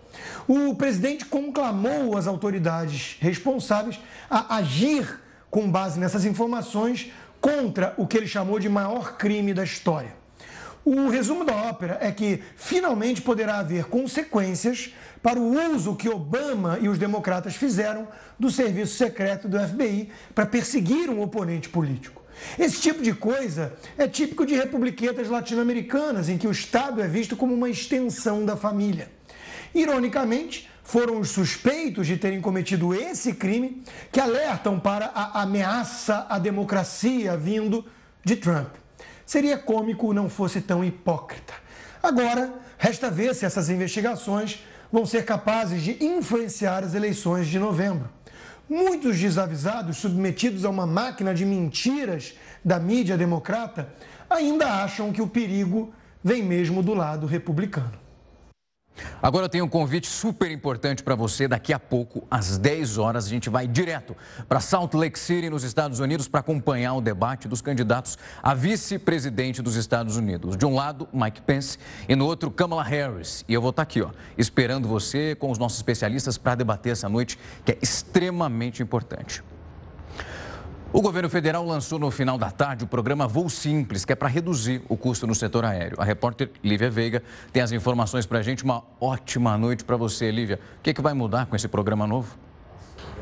O 0.47 0.75
presidente 0.75 1.25
conclamou 1.25 2.19
as 2.19 2.27
autoridades 2.27 3.17
responsáveis 3.21 3.99
a 4.29 4.57
agir 4.57 5.21
com 5.49 5.71
base 5.71 5.99
nessas 5.99 6.25
informações 6.25 7.13
contra 7.41 7.95
o 7.97 8.07
que 8.07 8.17
ele 8.17 8.27
chamou 8.27 8.59
de 8.59 8.69
maior 8.69 9.17
crime 9.17 9.55
da 9.55 9.63
história. 9.63 10.15
O 10.85 11.09
resumo 11.09 11.45
da 11.45 11.55
ópera 11.55 11.99
é 12.01 12.11
que 12.11 12.43
finalmente 12.57 13.23
poderá 13.23 13.59
haver 13.59 13.85
consequências 13.85 14.93
para 15.23 15.39
o 15.39 15.73
uso 15.73 15.95
que 15.95 16.09
Obama 16.09 16.79
e 16.81 16.89
os 16.89 16.99
democratas 16.99 17.55
fizeram 17.55 18.09
do 18.37 18.51
serviço 18.51 18.97
secreto 18.97 19.47
do 19.47 19.61
FBI 19.61 20.11
para 20.35 20.45
perseguir 20.45 21.09
um 21.09 21.23
oponente 21.23 21.69
político. 21.69 22.22
Esse 22.59 22.81
tipo 22.81 23.03
de 23.03 23.15
coisa 23.15 23.75
é 23.97 24.07
típico 24.09 24.45
de 24.45 24.55
republiquetas 24.55 25.29
latino-americanas, 25.29 26.29
em 26.29 26.39
que 26.39 26.47
o 26.47 26.53
Estado 26.53 27.01
é 27.03 27.09
visto 27.09 27.37
como 27.37 27.55
uma 27.55 27.69
extensão 27.69 28.45
da 28.45 28.57
família. 28.57 29.11
Ironicamente, 29.75 30.69
foram 30.83 31.21
os 31.21 31.31
suspeitos 31.31 32.07
de 32.07 32.17
terem 32.17 32.41
cometido 32.41 32.93
esse 32.95 33.33
crime 33.33 33.83
que 34.11 34.21
alertam 34.21 34.79
para 34.79 35.07
a 35.15 35.43
ameaça 35.43 36.27
à 36.29 36.39
democracia 36.39 37.37
vindo 37.37 37.85
de 38.25 38.37
Trump. 38.37 38.75
Seria 39.25 39.57
cômico 39.57 40.13
não 40.13 40.29
fosse 40.29 40.61
tão 40.61 40.85
hipócrita. 40.85 41.55
Agora, 42.03 42.53
resta 42.77 43.11
ver 43.11 43.35
se 43.35 43.47
essas 43.47 43.71
investigações 43.71 44.63
vão 44.91 45.07
ser 45.07 45.25
capazes 45.25 45.83
de 45.83 46.05
influenciar 46.05 46.85
as 46.85 46.95
eleições 46.95 47.47
de 47.47 47.59
novembro. 47.59 48.11
Muitos 48.73 49.19
desavisados, 49.19 49.99
submetidos 49.99 50.65
a 50.65 50.71
uma 50.71 50.87
máquina 50.87 51.35
de 51.35 51.45
mentiras 51.45 52.33
da 52.65 52.79
mídia 52.79 53.19
democrata, 53.19 53.93
ainda 54.31 54.83
acham 54.83 55.13
que 55.13 55.21
o 55.21 55.27
perigo 55.27 55.93
vem 56.25 56.43
mesmo 56.43 56.83
do 56.83 56.95
lado 56.95 57.27
republicano. 57.27 58.02
Agora 59.23 59.47
eu 59.47 59.49
tenho 59.49 59.65
um 59.65 59.69
convite 59.69 60.07
super 60.07 60.51
importante 60.51 61.03
para 61.03 61.15
você. 61.15 61.49
Daqui 61.49 61.73
a 61.73 61.79
pouco, 61.79 62.27
às 62.31 62.59
10 62.59 62.99
horas, 62.99 63.27
a 63.27 63.29
gente 63.29 63.49
vai 63.49 63.67
direto 63.67 64.17
para 64.49 64.61
Salt 64.61 64.95
Lake 64.95 65.19
City, 65.19 65.49
nos 65.49 65.65
Estados 65.65 66.01
Unidos, 66.01 66.29
para 66.29 66.41
acompanhar 66.41 66.95
o 66.95 67.01
debate 67.01 67.49
dos 67.49 67.61
candidatos 67.61 68.19
a 68.43 68.55
vice-presidente 68.55 69.63
dos 69.63 69.77
Estados 69.77 70.17
Unidos. 70.17 70.57
De 70.57 70.67
um 70.67 70.75
lado, 70.75 71.09
Mike 71.13 71.43
Pence 71.43 71.79
e 72.09 72.15
no 72.15 72.27
outro, 72.27 72.51
Kamala 72.51 72.83
Harris. 72.83 73.45
E 73.49 73.55
eu 73.55 73.61
vou 73.61 73.71
estar 73.71 73.85
tá 73.85 73.89
aqui, 73.89 74.03
ó, 74.03 74.11
esperando 74.37 74.89
você 74.89 75.35
com 75.35 75.51
os 75.51 75.59
nossos 75.59 75.79
especialistas 75.79 76.37
para 76.37 76.55
debater 76.55 76.93
essa 76.93 77.09
noite, 77.09 77.39
que 77.65 77.73
é 77.73 77.79
extremamente 77.81 78.83
importante. 78.83 79.43
O 80.95 81.01
governo 81.01 81.31
federal 81.31 81.65
lançou 81.65 81.99
no 81.99 82.11
final 82.11 82.37
da 82.37 82.51
tarde 82.51 82.85
o 82.85 82.87
programa 82.87 83.27
Voo 83.27 83.49
Simples, 83.49 84.05
que 84.05 84.13
é 84.13 84.15
para 84.15 84.29
reduzir 84.29 84.83
o 84.91 84.95
custo 84.95 85.27
no 85.27 85.35
setor 85.35 85.65
aéreo. 85.65 85.99
A 85.99 86.05
repórter 86.05 86.51
Lívia 86.63 86.91
Veiga 86.91 87.23
tem 87.51 87.63
as 87.63 87.73
informações 87.73 88.27
para 88.27 88.41
a 88.41 88.43
gente. 88.43 88.63
Uma 88.63 88.85
ótima 89.01 89.57
noite 89.57 89.85
para 89.85 89.97
você, 89.97 90.31
Lívia. 90.31 90.61
O 90.81 90.83
que, 90.83 90.91
é 90.91 90.93
que 90.93 91.01
vai 91.01 91.15
mudar 91.15 91.47
com 91.47 91.57
esse 91.57 91.67
programa 91.67 92.07
novo? 92.07 92.37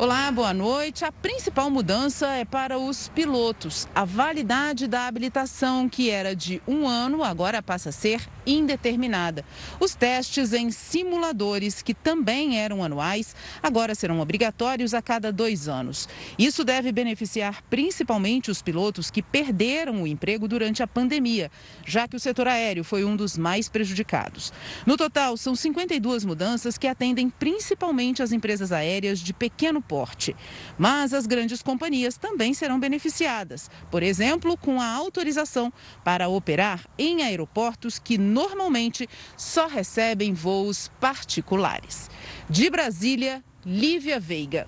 Olá, 0.00 0.32
boa 0.32 0.54
noite. 0.54 1.04
A 1.04 1.12
principal 1.12 1.68
mudança 1.68 2.26
é 2.28 2.42
para 2.42 2.78
os 2.78 3.08
pilotos. 3.10 3.86
A 3.94 4.02
validade 4.02 4.88
da 4.88 5.06
habilitação, 5.06 5.90
que 5.90 6.08
era 6.08 6.34
de 6.34 6.62
um 6.66 6.88
ano, 6.88 7.22
agora 7.22 7.62
passa 7.62 7.90
a 7.90 7.92
ser 7.92 8.26
indeterminada. 8.46 9.44
Os 9.78 9.94
testes 9.94 10.54
em 10.54 10.70
simuladores, 10.70 11.82
que 11.82 11.92
também 11.92 12.58
eram 12.58 12.82
anuais, 12.82 13.36
agora 13.62 13.94
serão 13.94 14.20
obrigatórios 14.20 14.94
a 14.94 15.02
cada 15.02 15.30
dois 15.30 15.68
anos. 15.68 16.08
Isso 16.38 16.64
deve 16.64 16.90
beneficiar 16.92 17.62
principalmente 17.68 18.50
os 18.50 18.62
pilotos 18.62 19.10
que 19.10 19.22
perderam 19.22 20.02
o 20.02 20.06
emprego 20.06 20.48
durante 20.48 20.82
a 20.82 20.86
pandemia, 20.86 21.50
já 21.84 22.08
que 22.08 22.16
o 22.16 22.20
setor 22.20 22.48
aéreo 22.48 22.84
foi 22.84 23.04
um 23.04 23.14
dos 23.14 23.36
mais 23.36 23.68
prejudicados. 23.68 24.50
No 24.86 24.96
total, 24.96 25.36
são 25.36 25.54
52 25.54 26.24
mudanças 26.24 26.78
que 26.78 26.86
atendem 26.86 27.28
principalmente 27.28 28.22
as 28.22 28.32
empresas 28.32 28.72
aéreas 28.72 29.20
de 29.20 29.34
pequeno 29.34 29.69
porte. 29.78 30.34
Mas 30.78 31.12
as 31.12 31.26
grandes 31.26 31.60
companhias 31.62 32.16
também 32.16 32.54
serão 32.54 32.80
beneficiadas, 32.80 33.70
por 33.90 34.02
exemplo, 34.02 34.56
com 34.56 34.80
a 34.80 34.90
autorização 34.90 35.70
para 36.02 36.28
operar 36.28 36.86
em 36.98 37.22
aeroportos 37.22 37.98
que 37.98 38.16
normalmente 38.16 39.06
só 39.36 39.66
recebem 39.66 40.32
voos 40.32 40.90
particulares. 40.98 42.08
De 42.48 42.70
Brasília, 42.70 43.44
Lívia 43.66 44.18
Veiga. 44.18 44.66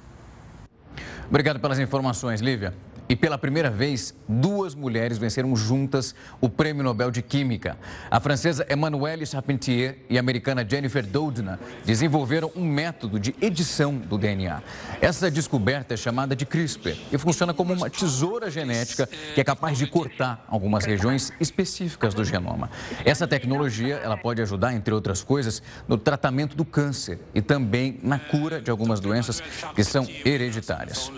Obrigado 1.29 1.59
pelas 1.59 1.79
informações, 1.79 2.43
Lívia. 2.43 2.75
E 3.09 3.17
pela 3.17 3.37
primeira 3.37 3.69
vez, 3.69 4.15
duas 4.29 4.75
mulheres 4.75 5.19
venceram 5.19 5.55
juntas 5.55 6.15
o 6.41 6.49
Prêmio 6.49 6.83
Nobel 6.83 7.11
de 7.11 7.21
Química. 7.21 7.77
A 8.11 8.21
francesa 8.21 8.67
Emmanuelle 8.71 9.27
Charpentier 9.27 9.99
e 10.09 10.17
a 10.17 10.21
americana 10.21 10.67
Jennifer 10.69 11.05
Doudna 11.05 11.61
desenvolveram 11.85 12.51
um 12.57 12.65
método 12.65 13.21
de 13.21 13.35
edição 13.41 13.97
do 13.97 14.17
DNA. 14.17 14.63
Essa 15.01 15.31
descoberta 15.31 15.95
é 15.95 15.97
chamada 15.97 16.35
de 16.35 16.47
CRISPR 16.47 16.97
e 17.13 17.19
funciona 17.19 17.53
como 17.53 17.73
uma 17.73 17.91
tesoura 17.91 18.51
genética 18.51 19.09
que 19.35 19.41
é 19.41 19.45
capaz 19.45 19.77
de 19.77 19.87
cortar 19.87 20.45
algumas 20.49 20.85
regiões 20.85 21.33
específicas 21.41 22.15
do 22.15 22.25
genoma. 22.25 22.71
Essa 23.05 23.27
tecnologia 23.27 23.97
ela 23.97 24.17
pode 24.17 24.41
ajudar, 24.41 24.75
entre 24.75 24.95
outras 24.95 25.23
coisas, 25.23 25.63
no 25.87 25.99
tratamento 25.99 26.57
do 26.57 26.65
câncer 26.65 27.19
e 27.35 27.43
também 27.43 27.99
na 28.03 28.19
cura 28.19 28.61
de 28.61 28.71
algumas 28.71 29.01
doenças 29.01 29.43
que 29.75 29.85
são 29.85 30.07
hereditárias. 30.25 31.11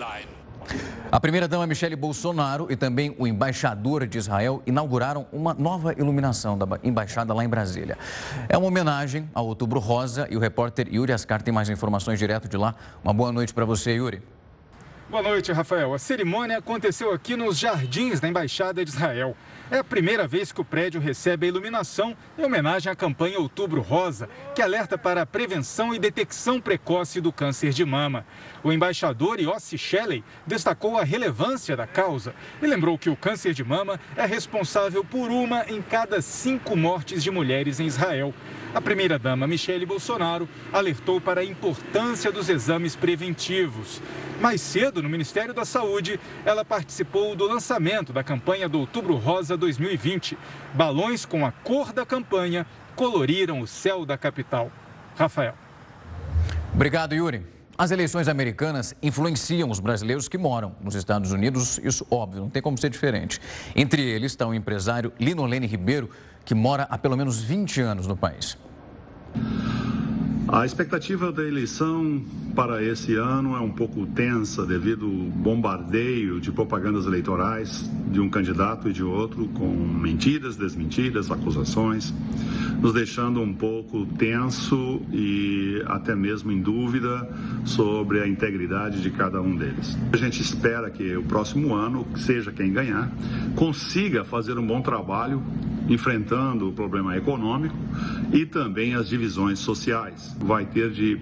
A 1.11 1.21
primeira-dama 1.21 1.67
Michele 1.67 1.97
Bolsonaro 1.97 2.67
e 2.71 2.77
também 2.77 3.15
o 3.19 3.27
embaixador 3.27 4.07
de 4.07 4.19
Israel 4.19 4.63
inauguraram 4.67 5.27
uma 5.33 5.55
nova 5.55 5.93
iluminação 5.93 6.59
da 6.59 6.67
embaixada 6.83 7.33
lá 7.33 7.45
em 7.45 7.49
Brasília. 7.49 7.97
É 8.49 8.59
uma 8.59 8.67
homenagem 8.67 9.29
ao 9.33 9.47
Outubro 9.47 9.79
Rosa 9.79 10.27
e 10.31 10.37
o 10.37 10.41
repórter 10.41 10.89
Yuri 10.93 11.13
Ascar 11.13 11.43
tem 11.43 11.55
mais 11.55 11.69
informações 11.69 12.19
direto 12.19 12.49
de 12.49 12.57
lá. 12.57 12.75
Uma 13.03 13.13
boa 13.13 13.31
noite 13.31 13.55
para 13.55 13.65
você, 13.65 13.93
Yuri. 13.93 14.34
Boa 15.11 15.23
noite, 15.23 15.53
Rafael. 15.53 15.93
A 15.93 15.99
cerimônia 15.99 16.57
aconteceu 16.57 17.13
aqui 17.13 17.37
nos 17.37 17.59
jardins 17.59 18.21
da 18.21 18.29
Embaixada 18.29 18.83
de 18.83 18.91
Israel. 18.91 19.37
É 19.71 19.79
a 19.79 19.85
primeira 19.85 20.27
vez 20.27 20.51
que 20.51 20.63
o 20.63 20.65
prédio 20.65 20.99
recebe 20.99 21.45
a 21.45 21.49
iluminação 21.51 22.17
em 22.39 22.45
homenagem 22.45 22.91
à 22.91 22.97
campanha 22.97 23.39
Outubro 23.39 23.83
Rosa, 23.83 24.31
que 24.55 24.63
alerta 24.63 24.97
para 24.97 25.21
a 25.21 25.27
prevenção 25.27 25.95
e 25.95 25.99
detecção 25.99 26.59
precoce 26.59 27.21
do 27.21 27.31
câncer 27.31 27.71
de 27.71 27.85
mama. 27.85 28.25
O 28.63 28.73
embaixador 28.73 29.39
Yossi 29.39 29.77
Shelley 29.77 30.25
destacou 30.47 30.97
a 30.97 31.05
relevância 31.05 31.77
da 31.77 31.87
causa 31.87 32.35
e 32.63 32.67
lembrou 32.67 32.97
que 32.97 33.11
o 33.11 33.17
câncer 33.17 33.53
de 33.53 33.63
mama 33.63 34.01
é 34.17 34.25
responsável 34.25 35.05
por 35.05 35.31
uma 35.31 35.67
em 35.69 35.83
cada 35.83 36.23
cinco 36.23 36.75
mortes 36.75 37.23
de 37.23 37.31
mulheres 37.31 37.79
em 37.79 37.87
Israel. 37.87 38.33
A 38.75 38.81
primeira-dama 38.81 39.47
Michele 39.47 39.87
Bolsonaro 39.87 40.49
alertou 40.73 41.21
para 41.21 41.41
a 41.41 41.45
importância 41.45 42.33
dos 42.33 42.49
exames 42.49 42.97
preventivos. 42.97 44.03
Mais 44.41 44.61
cedo, 44.61 45.01
no 45.01 45.09
Ministério 45.09 45.55
da 45.55 45.65
Saúde, 45.65 46.19
ela 46.45 46.65
participou 46.65 47.37
do 47.37 47.47
lançamento 47.47 48.13
da 48.13 48.25
campanha 48.25 48.69
do 48.69 48.81
Outubro 48.81 49.15
Rosa 49.15 49.57
2020. 49.57 50.37
Balões 50.75 51.25
com 51.25 51.47
a 51.47 51.53
cor 51.53 51.93
da 51.93 52.05
campanha 52.05 52.67
coloriram 52.97 53.61
o 53.61 53.67
céu 53.67 54.05
da 54.05 54.19
capital. 54.19 54.73
Rafael. 55.17 55.55
Obrigado, 56.75 57.15
Yuri. 57.15 57.47
As 57.77 57.91
eleições 57.91 58.29
americanas 58.29 58.95
influenciam 59.03 59.69
os 59.69 59.81
brasileiros 59.81 60.29
que 60.29 60.39
moram 60.39 60.77
nos 60.81 60.95
Estados 60.95 61.33
Unidos, 61.33 61.81
isso 61.83 62.07
óbvio, 62.09 62.43
não 62.43 62.49
tem 62.49 62.63
como 62.63 62.79
ser 62.79 62.89
diferente. 62.89 63.41
Entre 63.75 64.01
eles 64.01 64.31
está 64.31 64.47
o 64.47 64.55
empresário 64.55 65.13
Linolene 65.19 65.67
Ribeiro, 65.67 66.09
que 66.45 66.55
mora 66.55 66.87
há 66.91 66.99
pelo 66.99 67.17
menos 67.17 67.41
20 67.41 67.81
anos 67.81 68.07
no 68.07 68.17
país. 68.17 68.59
A 70.49 70.65
expectativa 70.65 71.33
da 71.33 71.43
eleição 71.43 72.23
para 72.55 72.83
esse 72.85 73.17
ano 73.17 73.57
é 73.57 73.61
um 73.61 73.71
pouco 73.71 74.07
tensa 74.07 74.65
devido 74.65 75.07
ao 75.07 75.13
bombardeio 75.13 76.41
de 76.41 76.53
propagandas 76.53 77.05
eleitorais 77.05 77.91
de 78.11 78.21
um 78.21 78.31
candidato 78.31 78.89
e 78.89 78.93
de 78.93 79.03
outro, 79.03 79.49
com 79.49 79.67
mentiras, 79.67 80.57
desmentiras, 80.57 81.31
acusações, 81.33 82.15
nos 82.81 82.93
deixando 82.93 83.41
um 83.41 83.53
pouco 83.53 84.07
tenso 84.07 85.03
e 85.13 85.83
até 85.87 86.15
mesmo 86.15 86.53
em 86.53 86.61
dúvida 86.61 87.29
sobre 87.65 88.21
a 88.21 88.29
integridade 88.29 89.03
de 89.03 89.11
cada 89.11 89.43
um 89.43 89.57
deles. 89.57 89.99
A 90.13 90.17
gente 90.17 90.41
espera 90.41 90.91
que 90.91 91.17
o 91.17 91.25
próximo 91.25 91.75
ano, 91.75 92.07
seja 92.17 92.53
quem 92.53 92.73
ganhar, 92.73 93.11
consiga 93.57 94.23
fazer 94.23 94.57
um 94.59 94.67
bom 94.67 94.81
trabalho 94.81 95.43
enfrentando 95.89 96.69
o 96.69 96.73
problema 96.73 97.17
econômico 97.17 97.77
e 98.33 98.47
também 98.47 98.95
as 98.95 99.09
divisões 99.09 99.59
sociais. 99.59 100.35
Vai 100.41 100.65
ter 100.65 100.91
de 100.91 101.21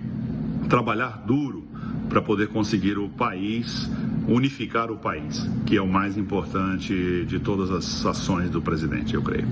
trabalhar 0.73 1.23
duro 1.27 1.69
para 2.09 2.23
poder 2.23 2.49
conseguir 2.49 2.97
o 2.97 3.07
país, 3.07 3.91
unificar 4.27 4.91
o 4.91 4.97
país, 4.97 5.47
que 5.67 5.77
é 5.77 5.83
o 5.83 5.87
mais 5.87 6.17
importante 6.17 7.27
de 7.27 7.39
todas 7.39 7.71
as 7.71 8.07
ações 8.07 8.49
do 8.49 8.63
presidente, 8.63 9.13
eu 9.13 9.23
creio. 9.23 9.47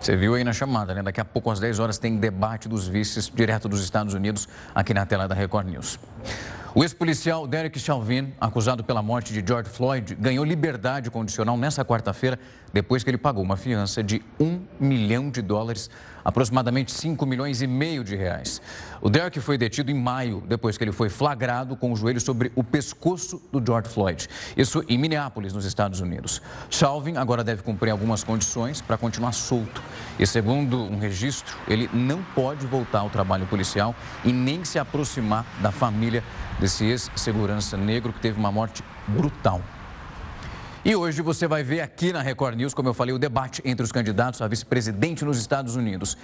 Você 0.00 0.16
viu 0.16 0.34
aí 0.34 0.42
na 0.42 0.54
chamada, 0.54 0.94
né? 0.94 1.02
Daqui 1.02 1.20
a 1.20 1.24
pouco, 1.26 1.50
às 1.50 1.60
10 1.60 1.78
horas, 1.78 1.98
tem 1.98 2.16
debate 2.16 2.66
dos 2.66 2.88
vices 2.88 3.28
direto 3.28 3.68
dos 3.68 3.84
Estados 3.84 4.14
Unidos 4.14 4.48
aqui 4.74 4.94
na 4.94 5.04
tela 5.04 5.28
da 5.28 5.34
Record 5.34 5.68
News. 5.68 5.98
O 6.74 6.82
ex-policial 6.82 7.46
Derek 7.46 7.78
Chauvin, 7.78 8.32
acusado 8.40 8.82
pela 8.82 9.02
morte 9.02 9.34
de 9.34 9.46
George 9.46 9.68
Floyd, 9.68 10.14
ganhou 10.14 10.44
liberdade 10.44 11.10
condicional 11.10 11.58
nessa 11.58 11.84
quarta-feira, 11.84 12.38
depois 12.72 13.02
que 13.02 13.10
ele 13.10 13.18
pagou 13.18 13.42
uma 13.42 13.56
fiança 13.56 14.02
de 14.02 14.22
um 14.38 14.60
milhão 14.78 15.30
de 15.30 15.42
dólares 15.42 15.90
aproximadamente 16.24 16.92
5 16.92 17.24
milhões 17.26 17.62
e 17.62 17.66
meio 17.66 18.04
de 18.04 18.16
reais. 18.16 18.60
O 19.00 19.08
Derek 19.08 19.40
foi 19.40 19.56
detido 19.56 19.90
em 19.90 19.94
maio, 19.94 20.42
depois 20.46 20.76
que 20.76 20.84
ele 20.84 20.92
foi 20.92 21.08
flagrado 21.08 21.76
com 21.76 21.92
o 21.92 21.96
joelho 21.96 22.20
sobre 22.20 22.52
o 22.54 22.62
pescoço 22.62 23.40
do 23.50 23.64
George 23.64 23.88
Floyd. 23.88 24.28
Isso 24.56 24.84
em 24.88 24.98
Minneapolis, 24.98 25.52
nos 25.52 25.64
Estados 25.64 26.00
Unidos. 26.00 26.42
Chauvin 26.68 27.16
agora 27.16 27.42
deve 27.42 27.62
cumprir 27.62 27.90
algumas 27.90 28.22
condições 28.22 28.80
para 28.80 28.96
continuar 28.96 29.32
solto. 29.32 29.82
E 30.18 30.26
segundo 30.26 30.82
um 30.82 30.98
registro, 30.98 31.56
ele 31.66 31.88
não 31.92 32.22
pode 32.34 32.66
voltar 32.66 33.00
ao 33.00 33.10
trabalho 33.10 33.46
policial 33.46 33.94
e 34.24 34.32
nem 34.32 34.64
se 34.64 34.78
aproximar 34.78 35.46
da 35.60 35.72
família 35.72 36.22
desse 36.58 36.84
ex-segurança 36.84 37.76
negro 37.76 38.12
que 38.12 38.20
teve 38.20 38.38
uma 38.38 38.52
morte 38.52 38.84
brutal. 39.08 39.60
E 40.82 40.96
hoje 40.96 41.20
você 41.20 41.46
vai 41.46 41.62
ver 41.62 41.82
aqui 41.82 42.10
na 42.10 42.22
Record 42.22 42.56
News, 42.56 42.72
como 42.72 42.88
eu 42.88 42.94
falei, 42.94 43.14
o 43.14 43.18
debate 43.18 43.60
entre 43.66 43.84
os 43.84 43.92
candidatos 43.92 44.40
a 44.40 44.48
vice-presidente 44.48 45.26
nos 45.26 45.38
Estados 45.38 45.76
Unidos. 45.76 46.16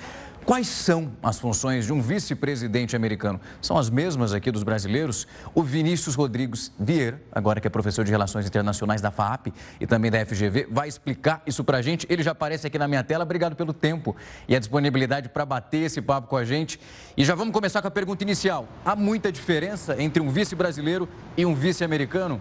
Quais 0.47 0.67
são 0.67 1.13
as 1.23 1.39
funções 1.39 1.85
de 1.85 1.93
um 1.93 2.01
vice-presidente 2.01 2.97
americano? 2.97 3.39
São 3.61 3.77
as 3.77 3.91
mesmas 3.91 4.33
aqui 4.33 4.51
dos 4.51 4.63
brasileiros? 4.63 5.27
O 5.55 5.63
Vinícius 5.63 6.15
Rodrigues 6.15 6.73
Vieira, 6.81 7.21
agora 7.31 7.61
que 7.61 7.67
é 7.67 7.71
professor 7.71 8.03
de 8.03 8.11
Relações 8.11 8.47
Internacionais 8.47 9.03
da 9.03 9.11
FAP 9.11 9.49
e 9.79 9.87
também 9.87 10.11
da 10.11 10.25
FGV, 10.25 10.69
vai 10.71 10.89
explicar 10.89 11.43
isso 11.47 11.63
para 11.63 11.77
a 11.77 11.83
gente. 11.83 12.07
Ele 12.09 12.23
já 12.23 12.31
aparece 12.31 12.67
aqui 12.67 12.79
na 12.79 12.89
minha 12.89 13.05
tela. 13.05 13.25
Obrigado 13.25 13.57
pelo 13.57 13.75
tempo 13.75 14.17
e 14.49 14.57
a 14.57 14.59
disponibilidade 14.59 15.29
para 15.29 15.45
bater 15.45 15.83
esse 15.83 16.01
papo 16.01 16.29
com 16.29 16.37
a 16.37 16.47
gente. 16.47 16.81
E 17.15 17.27
já 17.27 17.35
vamos 17.35 17.53
começar 17.53 17.83
com 17.83 17.89
a 17.89 17.91
pergunta 17.91 18.25
inicial. 18.25 18.67
Há 18.87 18.97
muita 18.97 19.31
diferença 19.31 20.01
entre 20.01 20.23
um 20.23 20.31
vice 20.31 20.55
brasileiro 20.55 21.07
e 21.37 21.45
um 21.45 21.55
vice 21.55 21.85
americano? 21.85 22.41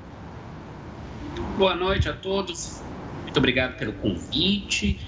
Boa 1.57 1.75
noite 1.75 2.07
a 2.07 2.13
todos. 2.13 2.81
Muito 3.23 3.37
obrigado 3.37 3.77
pelo 3.77 3.93
convite. 3.93 4.99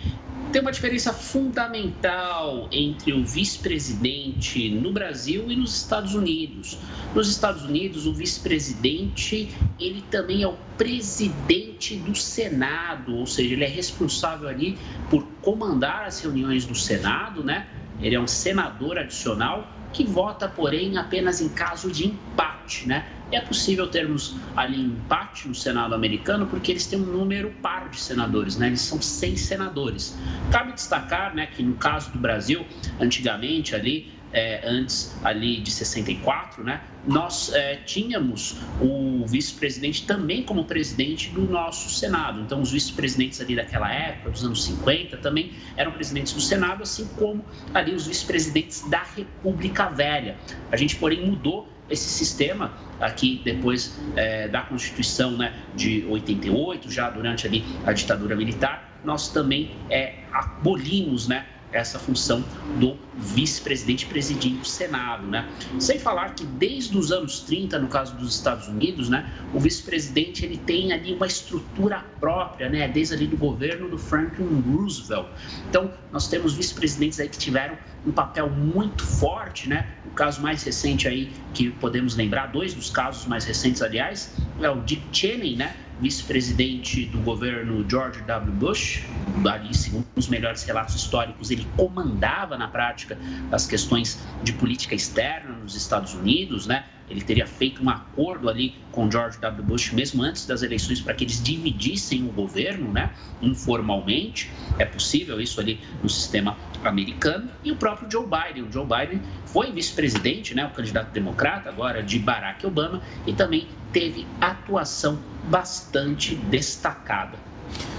Tem 0.52 0.62
uma 0.62 0.72
diferença 0.72 1.12
fundamental 1.12 2.70
entre 2.72 3.12
o 3.14 3.26
vice-presidente 3.26 4.70
no 4.70 4.92
Brasil 4.92 5.52
e 5.52 5.56
nos 5.56 5.76
Estados 5.76 6.16
Unidos. 6.16 6.78
Nos 7.14 7.30
Estados 7.30 7.64
Unidos, 7.64 8.06
o 8.06 8.14
vice-presidente 8.14 9.50
ele 9.80 10.04
também 10.10 10.44
é 10.44 10.48
o 10.48 10.56
presidente 10.78 11.96
do 11.98 12.16
Senado, 12.16 13.16
ou 13.16 13.26
seja, 13.26 13.54
ele 13.54 13.64
é 13.64 13.70
responsável 13.70 14.48
ali 14.48 14.78
por 15.10 15.24
comandar 15.42 16.06
as 16.06 16.22
reuniões 16.22 16.66
do 16.66 16.76
Senado, 16.76 17.44
né? 17.44 17.68
Ele 18.00 18.16
é 18.16 18.20
um 18.20 18.28
senador 18.28 18.98
adicional 18.98 19.68
que 19.92 20.04
vota, 20.04 20.48
porém, 20.48 20.98
apenas 20.98 21.42
em 21.42 21.50
caso 21.50 21.92
de 21.92 22.08
empate, 22.08 22.88
né? 22.88 23.06
É 23.32 23.42
possível 23.42 23.88
termos 23.88 24.36
ali 24.56 24.80
empate 24.80 25.48
no 25.48 25.56
Senado 25.56 25.94
americano 25.94 26.48
porque 26.48 26.72
eles 26.72 26.86
têm 26.86 27.00
um 27.00 27.06
número 27.06 27.52
par 27.62 27.90
de 27.90 28.00
senadores, 28.00 28.58
né? 28.58 28.68
Eles 28.68 28.82
são 28.82 29.02
100 29.02 29.36
senadores. 29.36 30.18
Cabe 30.52 30.74
destacar, 30.74 31.36
né, 31.36 31.48
que 31.48 31.62
no 31.62 31.76
caso 31.76 32.12
do 32.12 32.20
Brasil, 32.20 32.66
antigamente 33.00 33.76
ali 33.76 34.18
é, 34.32 34.62
antes 34.68 35.16
ali 35.24 35.60
de 35.60 35.72
64, 35.72 36.64
né, 36.64 36.82
nós 37.08 37.54
é, 37.54 37.78
tínhamos 37.78 38.58
o 38.82 39.26
vice-presidente 39.26 40.06
também 40.06 40.44
como 40.44 40.66
presidente 40.66 41.30
do 41.30 41.42
nosso 41.42 41.90
Senado. 41.90 42.42
Então, 42.42 42.62
os 42.62 42.72
vice-presidentes 42.72 43.40
ali 43.40 43.56
daquela 43.56 43.92
época, 43.92 44.30
dos 44.30 44.44
anos 44.44 44.64
50, 44.66 45.18
também 45.18 45.54
eram 45.78 45.92
presidentes 45.92 46.34
do 46.34 46.42
Senado, 46.42 46.84
assim 46.84 47.08
como 47.18 47.44
ali 47.74 47.94
os 47.94 48.08
vice-presidentes 48.08 48.88
da 48.90 49.04
República 49.16 49.90
Velha. 49.90 50.36
A 50.72 50.76
gente, 50.76 50.98
porém, 50.98 51.26
mudou 51.26 51.70
esse 51.90 52.10
sistema 52.10 52.74
aqui 53.00 53.42
depois 53.44 54.00
é, 54.16 54.48
da 54.48 54.62
Constituição 54.62 55.38
né, 55.38 55.54
de 55.76 56.06
88, 56.10 56.92
já 56.92 57.10
durante 57.10 57.46
ali 57.46 57.64
a 57.86 57.94
ditadura 57.94 58.36
militar, 58.36 59.00
nós 59.04 59.30
também 59.30 59.72
é, 59.90 60.16
abolimos 60.34 61.28
né, 61.28 61.46
essa 61.72 62.00
função 62.00 62.44
do 62.80 62.98
vice-presidente 63.16 64.06
presidindo 64.06 64.62
o 64.62 64.66
Senado, 64.66 65.28
né? 65.28 65.50
Sem 65.80 66.00
falar 66.00 66.34
que 66.34 66.46
desde 66.46 66.98
os 66.98 67.12
anos 67.12 67.42
30, 67.42 67.80
no 67.80 67.88
caso 67.88 68.16
dos 68.16 68.36
Estados 68.36 68.68
Unidos, 68.68 69.10
né, 69.10 69.32
o 69.54 69.60
vice-presidente 69.60 70.46
ele 70.46 70.58
tem 70.58 70.94
ali 70.94 71.14
uma 71.14 71.26
estrutura 71.26 72.06
própria, 72.20 72.70
né, 72.70 72.88
desde 72.88 73.16
ali 73.16 73.28
do 73.28 73.38
governo 73.38 73.90
do 73.90 73.98
Franklin 73.98 74.62
Roosevelt. 74.62 75.28
Então, 75.70 75.92
nós 76.12 76.28
temos 76.28 76.54
vice-presidentes 76.54 77.20
aí 77.20 77.28
que 77.28 77.38
tiveram 77.38 77.78
um 78.06 78.12
papel 78.12 78.50
muito 78.50 79.04
forte, 79.04 79.68
né? 79.68 79.88
O 80.06 80.12
caso 80.12 80.42
mais 80.42 80.64
recente 80.64 81.08
aí 81.08 81.32
que 81.54 81.70
podemos 81.72 82.16
lembrar, 82.16 82.48
dois 82.48 82.74
dos 82.74 82.90
casos 82.90 83.26
mais 83.26 83.44
recentes, 83.46 83.82
aliás, 83.82 84.34
é 84.62 84.70
o 84.70 84.82
Dick 84.82 85.04
Cheney, 85.12 85.56
né? 85.56 85.76
Vice-presidente 86.00 87.06
do 87.06 87.20
governo 87.20 87.86
George 87.90 88.22
W. 88.22 88.52
Bush, 88.54 89.04
ali, 89.46 89.76
segundo 89.76 90.06
os 90.16 90.28
melhores 90.28 90.64
relatos 90.64 90.96
históricos, 90.96 91.52
ele 91.52 91.66
comandava 91.76 92.58
na 92.58 92.68
prática 92.68 93.18
as 93.52 93.66
questões 93.66 94.20
de 94.44 94.54
política 94.54 94.96
externa 94.96 95.54
nos 95.54 95.76
Estados 95.76 96.14
Unidos, 96.14 96.68
né? 96.68 96.86
Ele 97.10 97.22
teria 97.22 97.48
feito 97.48 97.82
um 97.82 97.90
acordo 97.90 98.50
ali 98.50 98.76
com 98.92 99.10
George 99.10 99.40
W. 99.40 99.64
Bush 99.64 99.94
mesmo 99.94 100.22
antes 100.24 100.46
das 100.46 100.62
eleições 100.62 101.00
para 101.00 101.14
que 101.14 101.24
eles 101.24 101.42
dividissem 101.42 102.28
o 102.28 102.32
governo, 102.32 102.92
né? 102.92 103.12
Informalmente, 103.42 104.52
é 104.78 104.84
possível 104.84 105.40
isso 105.40 105.60
ali 105.60 105.80
no 106.04 106.10
sistema 106.10 106.58
americano. 106.84 107.50
E 107.64 107.72
o 107.72 107.78
próprio 107.78 108.12
Joe 108.12 108.26
Biden, 108.26 108.64
o 108.64 108.72
Joe 108.72 108.86
Biden 108.86 109.22
foi 109.46 109.72
vice-presidente, 109.72 110.54
né? 110.54 110.66
O 110.66 110.72
candidato 110.72 111.12
democrata 111.12 111.70
agora 111.70 112.04
de 112.04 112.20
Barack 112.20 112.66
Obama 112.66 113.02
e 113.26 113.32
também 113.32 113.68
teve 113.98 114.28
atuação 114.40 115.18
bastante 115.50 116.36
destacada. 116.36 117.36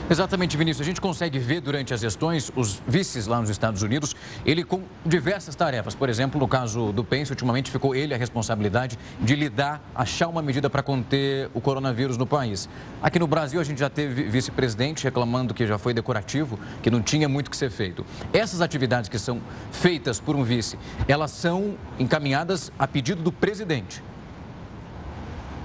Exatamente, 0.08 0.56
Vinícius. 0.56 0.86
A 0.86 0.88
gente 0.88 1.00
consegue 1.00 1.40
ver 1.40 1.60
durante 1.60 1.92
as 1.92 2.00
gestões 2.00 2.52
os 2.54 2.80
vices 2.86 3.26
lá 3.26 3.40
nos 3.40 3.50
Estados 3.50 3.82
Unidos, 3.82 4.14
ele 4.46 4.62
com 4.62 4.84
diversas 5.04 5.56
tarefas. 5.56 5.96
Por 5.96 6.08
exemplo, 6.08 6.38
no 6.38 6.46
caso 6.46 6.92
do 6.92 7.02
Pence, 7.02 7.32
ultimamente 7.32 7.68
ficou 7.68 7.96
ele 7.96 8.14
a 8.14 8.16
responsabilidade 8.16 8.96
de 9.20 9.34
lidar, 9.34 9.82
achar 9.92 10.28
uma 10.28 10.40
medida 10.40 10.70
para 10.70 10.84
conter 10.84 11.50
o 11.52 11.60
coronavírus 11.60 12.16
no 12.16 12.28
país. 12.28 12.68
Aqui 13.02 13.18
no 13.18 13.26
Brasil, 13.26 13.60
a 13.60 13.64
gente 13.64 13.80
já 13.80 13.90
teve 13.90 14.22
vice-presidente 14.22 15.02
reclamando 15.02 15.52
que 15.52 15.66
já 15.66 15.78
foi 15.78 15.92
decorativo, 15.92 16.60
que 16.80 16.92
não 16.92 17.02
tinha 17.02 17.28
muito 17.28 17.50
que 17.50 17.56
ser 17.56 17.70
feito. 17.70 18.06
Essas 18.32 18.60
atividades 18.60 19.10
que 19.10 19.18
são 19.18 19.40
feitas 19.72 20.20
por 20.20 20.36
um 20.36 20.44
vice, 20.44 20.78
elas 21.08 21.32
são 21.32 21.76
encaminhadas 21.98 22.70
a 22.78 22.86
pedido 22.86 23.20
do 23.20 23.32
presidente. 23.32 24.00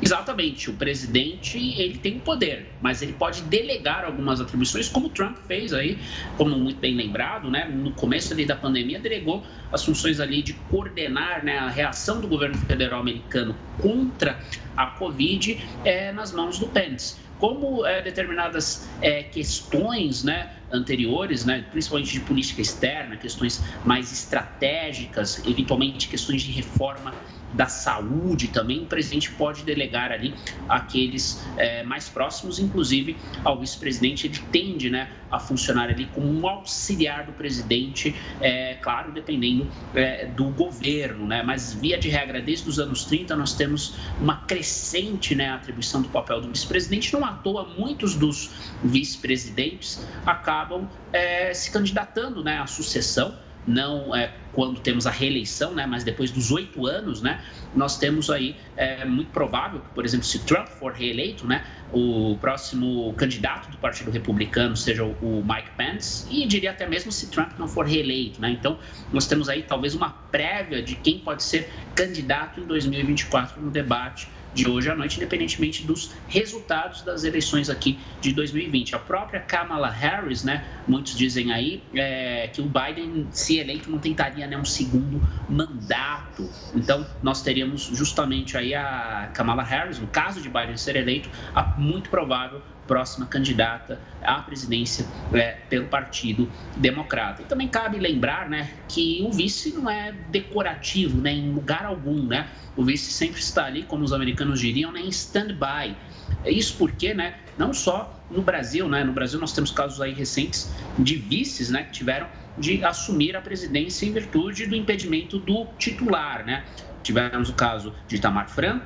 Exatamente, 0.04 0.70
o 0.70 0.74
presidente 0.74 1.58
ele 1.58 1.98
tem 1.98 2.20
poder, 2.20 2.74
mas 2.82 3.02
ele 3.02 3.14
pode 3.14 3.42
delegar 3.44 4.04
algumas 4.04 4.42
atribuições, 4.42 4.90
como 4.90 5.08
o 5.08 5.10
Trump 5.10 5.38
fez 5.48 5.74
aí, 5.74 5.98
como 6.38 6.58
muito 6.58 6.80
bem 6.80 6.96
lembrado, 6.96 7.50
né? 7.50 7.66
No 7.66 7.92
começo 7.92 8.34
ali 8.34 8.46
da 8.46 8.56
pandemia, 8.56 9.00
delegou 9.00 9.44
as 9.72 9.84
funções 9.84 10.20
ali 10.20 10.42
de 10.42 10.54
coordenar 10.70 11.44
né, 11.44 11.58
a 11.58 11.70
reação 11.70 12.20
do 12.20 12.28
governo 12.28 12.58
federal 12.58 13.00
americano 13.00 13.56
contra 13.82 14.40
a 14.76 14.88
Covid 14.88 15.64
é, 15.86 16.12
nas 16.12 16.34
mãos 16.34 16.60
do 16.60 16.68
Pence. 16.68 17.16
Como 17.40 17.86
é, 17.86 18.02
determinadas 18.02 18.88
é, 19.02 19.24
questões, 19.24 20.24
né? 20.24 20.52
anteriores, 20.74 21.46
né, 21.46 21.64
principalmente 21.72 22.12
de 22.12 22.20
política 22.22 22.60
externa, 22.60 23.16
questões 23.16 23.64
mais 23.86 24.12
estratégicas, 24.12 25.46
eventualmente 25.46 26.08
questões 26.08 26.42
de 26.42 26.52
reforma 26.52 27.14
da 27.54 27.68
saúde 27.68 28.48
também, 28.48 28.84
o 28.84 28.86
presidente 28.86 29.32
pode 29.32 29.64
delegar 29.64 30.12
ali 30.12 30.34
aqueles 30.68 31.46
é, 31.58 31.84
mais 31.84 32.10
próximos, 32.10 32.60
inclusive 32.60 33.18
ao 33.44 33.60
vice-presidente, 33.60 34.28
ele 34.28 34.40
tende 34.52 34.90
né, 34.90 35.10
a 35.32 35.40
funcionar 35.40 35.90
ali 35.90 36.06
como 36.08 36.28
um 36.28 36.48
auxiliar 36.48 37.26
do 37.26 37.34
presidente, 37.34 38.16
é, 38.42 38.76
claro, 38.76 39.12
dependendo 39.12 39.68
é, 39.94 40.26
do 40.26 40.46
governo, 40.46 41.26
né, 41.28 41.44
mas 41.44 41.74
via 41.74 41.98
de 41.98 42.10
regra, 42.10 42.42
desde 42.42 42.68
os 42.70 42.80
anos 42.80 43.06
30, 43.06 43.36
nós 43.36 43.54
temos 43.54 43.96
uma 44.20 44.38
crescente 44.38 45.36
né, 45.36 45.50
atribuição 45.50 46.02
do 46.02 46.10
papel 46.10 46.42
do 46.42 46.50
vice-presidente, 46.50 47.14
não 47.14 47.24
à 47.24 47.34
toa 47.34 47.66
muitos 47.78 48.16
dos 48.16 48.52
vice-presidentes 48.84 50.06
acabam 50.26 50.88
é, 51.12 51.54
se 51.54 51.72
candidatando 51.72 52.44
né, 52.44 52.60
à 52.60 52.68
sucessão, 52.68 53.36
não 53.66 54.16
é 54.16 54.34
quando 54.52 54.80
temos 54.80 55.08
a 55.08 55.12
reeleição, 55.12 55.74
né, 55.74 55.86
mas 55.86 56.04
depois 56.04 56.30
dos 56.30 56.52
oito 56.52 56.86
anos, 56.86 57.22
né, 57.22 57.42
nós 57.76 57.98
temos 57.98 58.30
aí 58.30 58.56
é 58.78 59.04
muito 59.04 59.32
provável, 59.32 59.82
por 59.96 60.06
exemplo, 60.06 60.26
se 60.26 60.40
Trump 60.40 60.68
for 60.68 60.94
reeleito, 60.94 61.48
né, 61.48 61.66
o 61.92 62.38
próximo 62.42 63.14
candidato 63.14 63.70
do 63.70 63.78
Partido 63.78 64.10
Republicano 64.12 64.76
seja 64.76 65.04
o 65.04 65.44
Mike 65.48 65.72
Pence 65.78 66.28
e 66.30 66.46
diria 66.48 66.72
até 66.72 66.88
mesmo 66.88 67.12
se 67.12 67.30
Trump 67.30 67.52
não 67.58 67.68
for 67.68 67.86
reeleito, 67.86 68.42
né? 68.42 68.50
Então 68.50 68.80
nós 69.12 69.28
temos 69.28 69.48
aí 69.48 69.62
talvez 69.62 69.94
uma 69.94 70.10
prévia 70.10 70.82
de 70.82 70.96
quem 70.96 71.20
pode 71.20 71.44
ser 71.44 71.72
candidato 71.94 72.60
em 72.60 72.66
2024 72.66 73.62
no 73.62 73.70
debate 73.70 74.28
de 74.54 74.70
hoje 74.70 74.90
à 74.90 74.96
noite, 74.96 75.18
independentemente 75.18 75.84
dos 75.86 76.12
resultados 76.28 77.02
das 77.02 77.24
eleições 77.24 77.70
aqui 77.70 78.00
de 78.22 78.34
2020. 78.34 78.96
A 78.96 79.00
própria 79.00 79.40
Kamala 79.40 79.90
Harris, 79.90 80.44
né, 80.44 80.64
muitos 80.88 81.16
dizem 81.16 81.52
aí 81.52 81.82
é, 81.94 82.50
que 82.52 82.62
o 82.62 82.66
Biden, 82.66 83.28
se 83.32 83.58
eleito, 83.58 83.90
não 83.90 84.00
tentaria 84.00 84.48
né, 84.48 84.58
um 84.58 84.66
segundo 84.66 85.22
mandato. 85.50 86.50
Então, 86.76 87.06
nós 87.22 87.42
teríamos 87.42 87.90
justamente 87.94 88.58
aí 88.58 88.74
a 88.74 89.30
Kamala 89.34 89.64
Harris, 89.64 90.00
no 90.00 90.08
caso 90.08 90.42
de 90.42 90.50
Biden 90.50 90.78
ser 90.78 90.96
eleito, 90.96 91.30
muito 91.78 92.10
provável 92.10 92.62
próxima 92.94 93.26
candidata 93.26 94.00
à 94.22 94.36
presidência 94.36 95.08
é, 95.34 95.58
pelo 95.68 95.88
Partido 95.88 96.48
Democrata. 96.78 97.42
E 97.42 97.46
também 97.46 97.68
cabe 97.68 97.98
lembrar 97.98 98.48
né, 98.48 98.70
que 98.88 99.26
o 99.28 99.32
vice 99.32 99.74
não 99.74 99.90
é 99.90 100.12
decorativo 100.30 101.20
né, 101.20 101.34
em 101.34 101.52
lugar 101.52 101.86
algum. 101.86 102.28
Né? 102.28 102.48
O 102.78 102.86
vice 102.86 103.12
sempre 103.12 103.40
está 103.40 103.66
ali, 103.66 103.82
como 103.82 104.04
os 104.04 104.14
americanos 104.14 104.60
diriam, 104.60 104.92
né, 104.92 105.02
em 105.02 105.10
stand-by. 105.10 105.98
Isso 106.46 106.76
porque, 106.78 107.16
né, 107.16 107.40
não 107.58 107.74
só 107.74 108.24
no 108.30 108.44
Brasil, 108.44 108.88
né, 108.88 109.04
no 109.04 109.12
Brasil 109.12 109.40
nós 109.40 109.54
temos 109.54 109.72
casos 109.72 110.00
aí 110.00 110.14
recentes 110.14 110.72
de 111.00 111.16
vices 111.16 111.72
né, 111.72 111.86
que 111.86 111.94
tiveram 111.94 112.28
de 112.60 112.86
assumir 112.86 113.36
a 113.36 113.42
presidência 113.42 114.06
em 114.06 114.12
virtude 114.12 114.68
do 114.68 114.76
impedimento 114.76 115.40
do 115.40 115.66
titular. 115.80 116.46
Né? 116.46 116.64
Tivemos 117.02 117.50
o 117.50 117.54
caso 117.54 117.92
de 118.08 118.18
Itamar 118.18 118.48
Franco, 118.50 118.86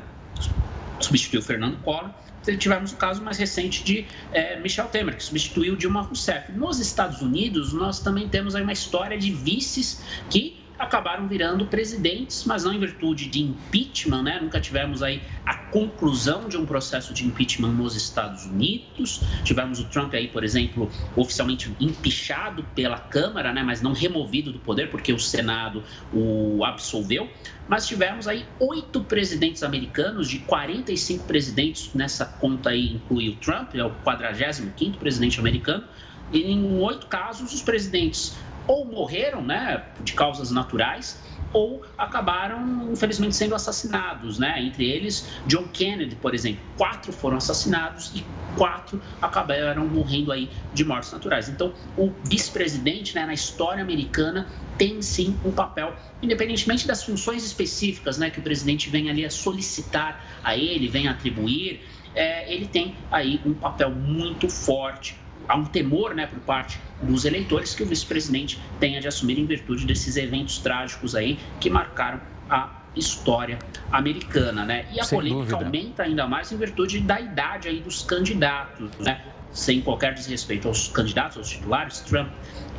substituiu 1.01 1.41
Fernando 1.41 1.75
Collor, 1.81 2.11
tivemos 2.55 2.93
o 2.93 2.95
caso 2.95 3.21
mais 3.23 3.37
recente 3.37 3.83
de 3.83 4.07
é, 4.31 4.59
Michel 4.59 4.87
Temer, 4.87 5.15
que 5.17 5.23
substituiu 5.23 5.75
Dilma 5.75 6.01
Rousseff. 6.01 6.51
Nos 6.51 6.79
Estados 6.79 7.21
Unidos, 7.21 7.73
nós 7.73 7.99
também 7.99 8.29
temos 8.29 8.55
aí 8.55 8.63
uma 8.63 8.73
história 8.73 9.17
de 9.17 9.31
vices 9.31 10.01
que 10.29 10.66
acabaram 10.77 11.27
virando 11.27 11.65
presidentes, 11.65 12.45
mas 12.45 12.63
não 12.63 12.73
em 12.73 12.79
virtude 12.79 13.27
de 13.27 13.41
impeachment, 13.41 14.23
né? 14.23 14.39
Nunca 14.41 14.59
tivemos 14.59 15.01
aí 15.01 15.21
a 15.45 15.55
conclusão 15.55 16.47
de 16.47 16.57
um 16.57 16.65
processo 16.65 17.13
de 17.13 17.25
impeachment 17.25 17.71
nos 17.71 17.95
Estados 17.95 18.45
Unidos. 18.45 19.21
Tivemos 19.43 19.79
o 19.79 19.85
Trump 19.85 20.13
aí, 20.13 20.27
por 20.27 20.43
exemplo, 20.43 20.89
oficialmente 21.15 21.75
empichado 21.79 22.63
pela 22.75 22.99
Câmara, 22.99 23.51
né? 23.51 23.63
Mas 23.63 23.81
não 23.81 23.93
removido 23.93 24.51
do 24.51 24.59
poder 24.59 24.89
porque 24.89 25.11
o 25.11 25.19
Senado 25.19 25.83
o 26.13 26.63
absolveu. 26.63 27.29
Mas 27.67 27.87
tivemos 27.87 28.27
aí 28.27 28.45
oito 28.59 29.01
presidentes 29.01 29.63
americanos, 29.63 30.29
de 30.29 30.39
45 30.39 31.25
presidentes, 31.25 31.93
nessa 31.93 32.25
conta 32.25 32.69
aí 32.69 32.93
inclui 32.93 33.29
o 33.29 33.35
Trump, 33.37 33.75
é 33.75 33.83
o 33.83 33.91
45º 34.05 34.97
presidente 34.97 35.39
americano, 35.39 35.83
e 36.31 36.41
em 36.43 36.79
oito 36.79 37.07
casos 37.07 37.53
os 37.53 37.61
presidentes 37.61 38.37
ou 38.67 38.85
morreram, 38.85 39.41
né, 39.41 39.85
de 40.01 40.13
causas 40.13 40.51
naturais, 40.51 41.19
ou 41.53 41.83
acabaram, 41.97 42.91
infelizmente, 42.91 43.35
sendo 43.35 43.55
assassinados, 43.55 44.37
né? 44.37 44.61
Entre 44.61 44.85
eles, 44.85 45.27
John 45.45 45.67
Kennedy, 45.69 46.15
por 46.15 46.35
exemplo, 46.35 46.61
quatro 46.77 47.11
foram 47.13 47.37
assassinados 47.37 48.11
e 48.13 48.25
quatro 48.57 49.01
acabaram 49.21 49.87
morrendo 49.87 50.31
aí 50.31 50.49
de 50.73 50.83
mortes 50.83 51.11
naturais. 51.11 51.47
Então, 51.47 51.73
o 51.97 52.11
vice-presidente, 52.25 53.15
né, 53.15 53.25
na 53.25 53.33
história 53.33 53.81
americana, 53.81 54.47
tem 54.77 55.01
sim 55.01 55.37
um 55.43 55.51
papel, 55.51 55.95
independentemente 56.21 56.85
das 56.85 57.03
funções 57.03 57.45
específicas, 57.45 58.17
né, 58.17 58.29
que 58.29 58.39
o 58.39 58.43
presidente 58.43 58.89
vem 58.89 59.09
ali 59.09 59.25
a 59.25 59.29
solicitar 59.29 60.21
a 60.43 60.55
ele, 60.57 60.87
vem 60.87 61.07
atribuir, 61.07 61.81
é, 62.13 62.51
ele 62.53 62.67
tem 62.67 62.95
aí 63.11 63.39
um 63.45 63.53
papel 63.53 63.91
muito 63.91 64.49
forte 64.49 65.15
há 65.47 65.55
um 65.55 65.65
temor 65.65 66.13
né, 66.13 66.27
por 66.27 66.39
parte 66.39 66.79
dos 67.01 67.25
eleitores 67.25 67.73
que 67.73 67.83
o 67.83 67.85
vice-presidente 67.85 68.59
tenha 68.79 68.99
de 68.99 69.07
assumir 69.07 69.39
em 69.39 69.45
virtude 69.45 69.85
desses 69.85 70.17
eventos 70.17 70.57
trágicos 70.59 71.15
aí 71.15 71.39
que 71.59 71.69
marcaram 71.69 72.19
a 72.49 72.71
história 72.95 73.59
americana, 73.91 74.65
né? 74.65 74.85
E 74.91 74.99
a 74.99 75.03
Sem 75.03 75.17
polêmica 75.17 75.51
dúvida. 75.51 75.65
aumenta 75.65 76.03
ainda 76.03 76.27
mais 76.27 76.51
em 76.51 76.57
virtude 76.57 76.99
da 76.99 77.19
idade 77.19 77.67
aí 77.67 77.79
dos 77.79 78.01
candidatos, 78.01 78.89
né? 78.99 79.21
Sem 79.51 79.81
qualquer 79.81 80.13
desrespeito 80.13 80.67
aos 80.67 80.87
candidatos, 80.87 81.37
aos 81.37 81.49
titulares, 81.49 81.99
Trump 81.99 82.29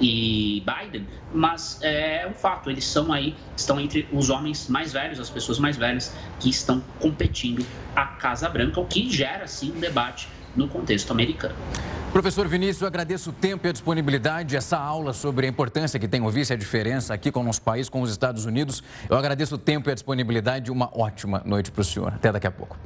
e 0.00 0.62
Biden, 0.64 1.08
mas 1.32 1.78
é 1.82 2.26
um 2.28 2.34
fato, 2.34 2.70
eles 2.70 2.84
são 2.84 3.12
aí, 3.12 3.34
estão 3.56 3.80
entre 3.80 4.08
os 4.12 4.30
homens 4.30 4.68
mais 4.68 4.92
velhos, 4.92 5.18
as 5.18 5.30
pessoas 5.30 5.58
mais 5.58 5.76
velhas 5.76 6.14
que 6.38 6.48
estão 6.48 6.80
competindo 7.00 7.66
a 7.96 8.04
Casa 8.06 8.48
Branca, 8.48 8.80
o 8.80 8.86
que 8.86 9.10
gera, 9.10 9.46
sim, 9.46 9.72
um 9.74 9.80
debate 9.80 10.28
no 10.56 10.68
contexto 10.68 11.10
americano. 11.10 11.54
Professor 12.12 12.48
Vinícius, 12.48 12.80
eu 12.80 12.88
agradeço 12.88 13.30
o 13.30 13.32
tempo 13.32 13.66
e 13.66 13.70
a 13.70 13.72
disponibilidade, 13.72 14.56
essa 14.56 14.78
aula 14.78 15.12
sobre 15.12 15.46
a 15.46 15.48
importância 15.48 16.00
que 16.00 16.08
tem 16.08 16.22
o 16.22 16.30
vice 16.30 16.52
a 16.52 16.56
diferença 16.56 17.12
aqui 17.12 17.30
com 17.30 17.40
o 17.40 17.44
nosso 17.44 17.60
país, 17.60 17.88
com 17.88 18.00
os 18.00 18.10
Estados 18.10 18.46
Unidos. 18.46 18.82
Eu 19.08 19.16
agradeço 19.16 19.56
o 19.56 19.58
tempo 19.58 19.90
e 19.90 19.92
a 19.92 19.94
disponibilidade. 19.94 20.70
Uma 20.70 20.90
ótima 20.98 21.42
noite 21.44 21.70
para 21.70 21.82
o 21.82 21.84
senhor. 21.84 22.14
Até 22.14 22.32
daqui 22.32 22.46
a 22.46 22.50
pouco. 22.50 22.76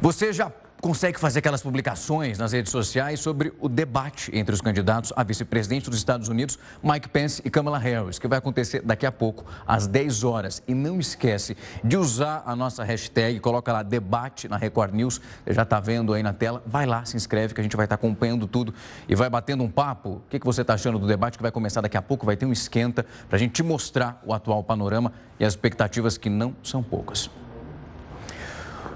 Você 0.00 0.32
já 0.32 0.52
consegue 0.84 1.18
fazer 1.18 1.38
aquelas 1.38 1.62
publicações 1.62 2.36
nas 2.36 2.52
redes 2.52 2.70
sociais 2.70 3.18
sobre 3.18 3.54
o 3.58 3.70
debate 3.70 4.30
entre 4.34 4.54
os 4.54 4.60
candidatos 4.60 5.14
a 5.16 5.24
vice-presidente 5.24 5.88
dos 5.88 5.98
Estados 5.98 6.28
Unidos, 6.28 6.58
Mike 6.82 7.08
Pence 7.08 7.40
e 7.42 7.48
Kamala 7.48 7.78
Harris, 7.78 8.18
que 8.18 8.28
vai 8.28 8.36
acontecer 8.36 8.82
daqui 8.82 9.06
a 9.06 9.10
pouco, 9.10 9.46
às 9.66 9.86
10 9.86 10.24
horas. 10.24 10.62
E 10.68 10.74
não 10.74 11.00
esquece 11.00 11.56
de 11.82 11.96
usar 11.96 12.42
a 12.44 12.54
nossa 12.54 12.84
hashtag, 12.84 13.40
coloca 13.40 13.72
lá 13.72 13.82
debate 13.82 14.46
na 14.46 14.58
Record 14.58 14.92
News, 14.92 15.22
você 15.42 15.54
já 15.54 15.62
está 15.62 15.80
vendo 15.80 16.12
aí 16.12 16.22
na 16.22 16.34
tela, 16.34 16.62
vai 16.66 16.84
lá, 16.84 17.02
se 17.06 17.16
inscreve 17.16 17.54
que 17.54 17.62
a 17.62 17.64
gente 17.64 17.78
vai 17.78 17.86
estar 17.86 17.96
tá 17.96 18.06
acompanhando 18.06 18.46
tudo 18.46 18.74
e 19.08 19.14
vai 19.14 19.30
batendo 19.30 19.64
um 19.64 19.70
papo. 19.70 20.10
O 20.10 20.22
que, 20.28 20.38
que 20.38 20.44
você 20.44 20.60
está 20.60 20.74
achando 20.74 20.98
do 20.98 21.06
debate 21.06 21.38
que 21.38 21.42
vai 21.42 21.50
começar 21.50 21.80
daqui 21.80 21.96
a 21.96 22.02
pouco? 22.02 22.26
Vai 22.26 22.36
ter 22.36 22.44
um 22.44 22.52
esquenta 22.52 23.06
para 23.26 23.36
a 23.36 23.38
gente 23.38 23.52
te 23.52 23.62
mostrar 23.62 24.22
o 24.22 24.34
atual 24.34 24.62
panorama 24.62 25.14
e 25.40 25.46
as 25.46 25.54
expectativas 25.54 26.18
que 26.18 26.28
não 26.28 26.54
são 26.62 26.82
poucas. 26.82 27.30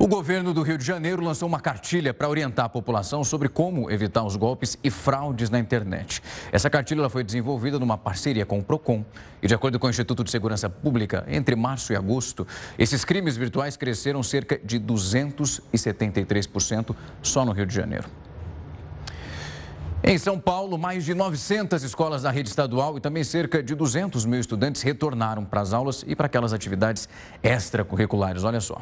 O 0.01 0.07
governo 0.07 0.55
do 0.55 0.63
Rio 0.63 0.79
de 0.79 0.85
Janeiro 0.85 1.25
lançou 1.25 1.49
uma 1.49 1.59
cartilha 1.59 2.15
para 2.15 2.29
orientar 2.29 2.67
a 2.67 2.69
população 2.69 3.25
sobre 3.25 3.49
como 3.49 3.91
evitar 3.91 4.23
os 4.23 4.37
golpes 4.37 4.79
e 4.85 4.93
fraudes 4.93 5.51
na 5.51 5.59
internet. 5.59 6.23
Essa 6.53 6.71
cartilha 6.71 7.09
foi 7.09 7.25
desenvolvida 7.25 7.81
numa 7.81 7.99
parceria 7.99 8.47
com 8.47 8.61
o 8.61 8.63
PROCON 8.63 9.05
e, 9.43 9.49
de 9.49 9.55
acordo 9.57 9.77
com 9.77 9.89
o 9.89 9.91
Instituto 9.91 10.23
de 10.23 10.31
Segurança 10.31 10.71
Pública, 10.71 11.25
entre 11.27 11.57
março 11.57 11.93
e 11.93 11.97
agosto, 11.97 12.47
esses 12.79 13.05
crimes 13.05 13.37
virtuais 13.37 13.77
cresceram 13.77 14.23
cerca 14.23 14.57
de 14.63 14.79
273% 14.79 16.95
só 17.21 17.45
no 17.45 17.51
Rio 17.51 17.67
de 17.67 17.75
Janeiro. 17.75 18.09
Em 20.05 20.17
São 20.17 20.39
Paulo, 20.39 20.79
mais 20.79 21.05
de 21.05 21.13
900 21.13 21.83
escolas 21.83 22.23
da 22.23 22.31
rede 22.31 22.49
estadual 22.49 22.97
e 22.97 23.01
também 23.01 23.25
cerca 23.25 23.61
de 23.61 23.75
200 23.75 24.25
mil 24.27 24.39
estudantes 24.39 24.81
retornaram 24.81 25.45
para 25.45 25.61
as 25.61 25.73
aulas 25.73 26.05
e 26.07 26.15
para 26.15 26.27
aquelas 26.27 26.53
atividades 26.53 27.09
extracurriculares. 27.43 28.45
Olha 28.45 28.61
só. 28.61 28.81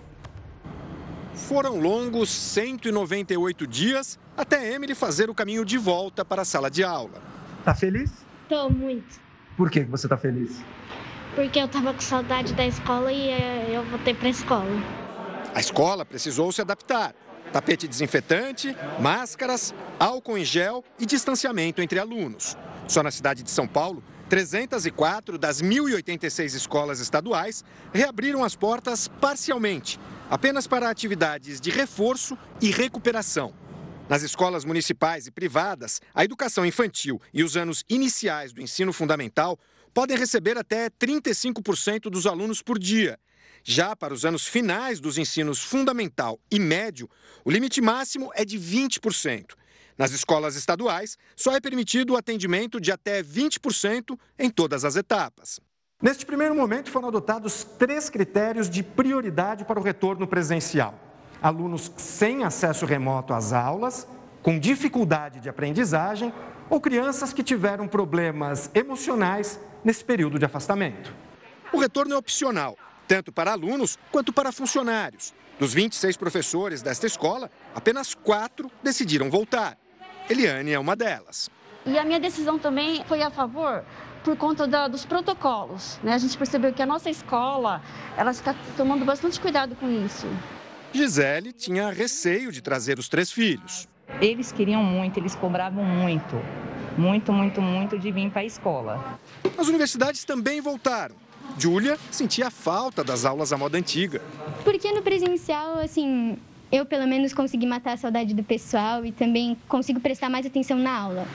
Foram 1.36 1.78
longos 1.78 2.30
198 2.30 3.66
dias 3.66 4.18
até 4.34 4.72
Emily 4.72 4.94
fazer 4.94 5.28
o 5.28 5.34
caminho 5.34 5.66
de 5.66 5.76
volta 5.76 6.24
para 6.24 6.42
a 6.42 6.44
sala 6.46 6.70
de 6.70 6.82
aula. 6.82 7.22
Tá 7.62 7.74
feliz? 7.74 8.10
Tô 8.48 8.70
muito. 8.70 9.20
Por 9.54 9.70
que 9.70 9.84
você 9.84 10.08
tá 10.08 10.16
feliz? 10.16 10.64
Porque 11.34 11.58
eu 11.58 11.68
tava 11.68 11.92
com 11.92 12.00
saudade 12.00 12.54
da 12.54 12.66
escola 12.66 13.12
e 13.12 13.28
eh, 13.28 13.70
eu 13.70 13.84
voltei 13.84 14.14
para 14.14 14.28
a 14.28 14.30
escola. 14.30 14.82
A 15.54 15.60
escola 15.60 16.06
precisou 16.06 16.50
se 16.50 16.62
adaptar. 16.62 17.14
Tapete 17.52 17.86
desinfetante, 17.86 18.74
máscaras, 18.98 19.74
álcool 20.00 20.38
em 20.38 20.44
gel 20.44 20.82
e 20.98 21.04
distanciamento 21.04 21.82
entre 21.82 21.98
alunos. 21.98 22.56
Só 22.88 23.02
na 23.02 23.10
cidade 23.10 23.42
de 23.42 23.50
São 23.50 23.68
Paulo, 23.68 24.02
304 24.30 25.38
das 25.38 25.62
1.086 25.62 26.54
escolas 26.54 26.98
estaduais 26.98 27.62
reabriram 27.92 28.42
as 28.42 28.56
portas 28.56 29.06
parcialmente 29.06 30.00
apenas 30.30 30.66
para 30.66 30.90
atividades 30.90 31.60
de 31.60 31.70
reforço 31.70 32.36
e 32.60 32.70
recuperação. 32.70 33.54
Nas 34.08 34.22
escolas 34.22 34.64
municipais 34.64 35.26
e 35.26 35.30
privadas, 35.30 36.00
a 36.14 36.24
educação 36.24 36.64
infantil 36.64 37.20
e 37.34 37.42
os 37.42 37.56
anos 37.56 37.84
iniciais 37.88 38.52
do 38.52 38.60
ensino 38.60 38.92
fundamental 38.92 39.58
podem 39.92 40.16
receber 40.16 40.56
até 40.56 40.88
35% 40.90 42.10
dos 42.10 42.26
alunos 42.26 42.62
por 42.62 42.78
dia. 42.78 43.18
Já 43.64 43.96
para 43.96 44.14
os 44.14 44.24
anos 44.24 44.46
finais 44.46 45.00
dos 45.00 45.18
ensinos 45.18 45.60
fundamental 45.60 46.38
e 46.50 46.60
médio, 46.60 47.10
o 47.44 47.50
limite 47.50 47.80
máximo 47.80 48.30
é 48.34 48.44
de 48.44 48.58
20%. 48.58 49.54
Nas 49.98 50.12
escolas 50.12 50.54
estaduais, 50.54 51.16
só 51.34 51.56
é 51.56 51.60
permitido 51.60 52.12
o 52.12 52.16
atendimento 52.16 52.80
de 52.80 52.92
até 52.92 53.22
20% 53.22 54.16
em 54.38 54.50
todas 54.50 54.84
as 54.84 54.94
etapas. 54.94 55.58
Neste 56.02 56.26
primeiro 56.26 56.54
momento, 56.54 56.90
foram 56.90 57.08
adotados 57.08 57.64
três 57.64 58.10
critérios 58.10 58.68
de 58.68 58.82
prioridade 58.82 59.64
para 59.64 59.80
o 59.80 59.82
retorno 59.82 60.26
presencial: 60.26 60.94
alunos 61.42 61.90
sem 61.96 62.44
acesso 62.44 62.84
remoto 62.84 63.32
às 63.32 63.54
aulas, 63.54 64.06
com 64.42 64.58
dificuldade 64.58 65.40
de 65.40 65.48
aprendizagem 65.48 66.34
ou 66.68 66.82
crianças 66.82 67.32
que 67.32 67.42
tiveram 67.42 67.88
problemas 67.88 68.70
emocionais 68.74 69.58
nesse 69.82 70.04
período 70.04 70.38
de 70.38 70.44
afastamento. 70.44 71.14
O 71.72 71.78
retorno 71.78 72.12
é 72.12 72.18
opcional, 72.18 72.76
tanto 73.08 73.32
para 73.32 73.52
alunos 73.52 73.98
quanto 74.12 74.34
para 74.34 74.52
funcionários. 74.52 75.32
Dos 75.58 75.72
26 75.72 76.18
professores 76.18 76.82
desta 76.82 77.06
escola, 77.06 77.50
apenas 77.74 78.14
quatro 78.14 78.70
decidiram 78.82 79.30
voltar. 79.30 79.78
Eliane 80.28 80.72
é 80.72 80.78
uma 80.78 80.94
delas. 80.94 81.48
E 81.86 81.98
a 81.98 82.04
minha 82.04 82.20
decisão 82.20 82.58
também 82.58 83.02
foi 83.06 83.22
a 83.22 83.30
favor 83.30 83.82
por 84.26 84.36
conta 84.36 84.66
da, 84.66 84.88
dos 84.88 85.04
protocolos. 85.04 86.00
Né? 86.02 86.12
A 86.12 86.18
gente 86.18 86.36
percebeu 86.36 86.72
que 86.72 86.82
a 86.82 86.86
nossa 86.86 87.08
escola 87.08 87.80
ela 88.16 88.32
está 88.32 88.56
tomando 88.76 89.04
bastante 89.04 89.38
cuidado 89.38 89.76
com 89.76 89.88
isso. 89.88 90.26
Gisele 90.92 91.52
tinha 91.52 91.92
receio 91.92 92.50
de 92.50 92.60
trazer 92.60 92.98
os 92.98 93.08
três 93.08 93.30
filhos. 93.30 93.86
Eles 94.20 94.50
queriam 94.50 94.82
muito, 94.82 95.20
eles 95.20 95.36
cobravam 95.36 95.84
muito, 95.84 96.42
muito, 96.98 97.32
muito, 97.32 97.62
muito 97.62 97.96
de 97.96 98.10
vir 98.10 98.28
para 98.28 98.40
a 98.40 98.44
escola. 98.44 99.20
As 99.56 99.68
universidades 99.68 100.24
também 100.24 100.60
voltaram. 100.60 101.14
Júlia 101.56 101.96
sentia 102.10 102.50
falta 102.50 103.04
das 103.04 103.24
aulas 103.24 103.52
à 103.52 103.56
moda 103.56 103.78
antiga. 103.78 104.20
Porque 104.64 104.90
no 104.90 105.02
presencial, 105.02 105.78
assim, 105.78 106.36
eu 106.72 106.84
pelo 106.84 107.06
menos 107.06 107.32
consegui 107.32 107.66
matar 107.66 107.92
a 107.92 107.96
saudade 107.96 108.34
do 108.34 108.42
pessoal 108.42 109.04
e 109.04 109.12
também 109.12 109.56
consigo 109.68 110.00
prestar 110.00 110.28
mais 110.28 110.44
atenção 110.44 110.76
na 110.76 110.98
aula. 110.98 111.28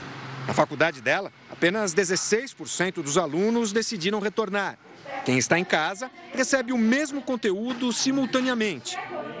Na 0.46 0.54
faculdade 0.54 1.00
dela, 1.00 1.32
apenas 1.50 1.94
16% 1.94 3.02
dos 3.02 3.16
alunos 3.16 3.72
decidiram 3.72 4.20
retornar. 4.20 4.78
Quem 5.24 5.38
está 5.38 5.58
em 5.58 5.64
casa 5.64 6.10
recebe 6.32 6.72
o 6.72 6.78
mesmo 6.78 7.22
conteúdo 7.22 7.92
simultaneamente. 7.92 8.96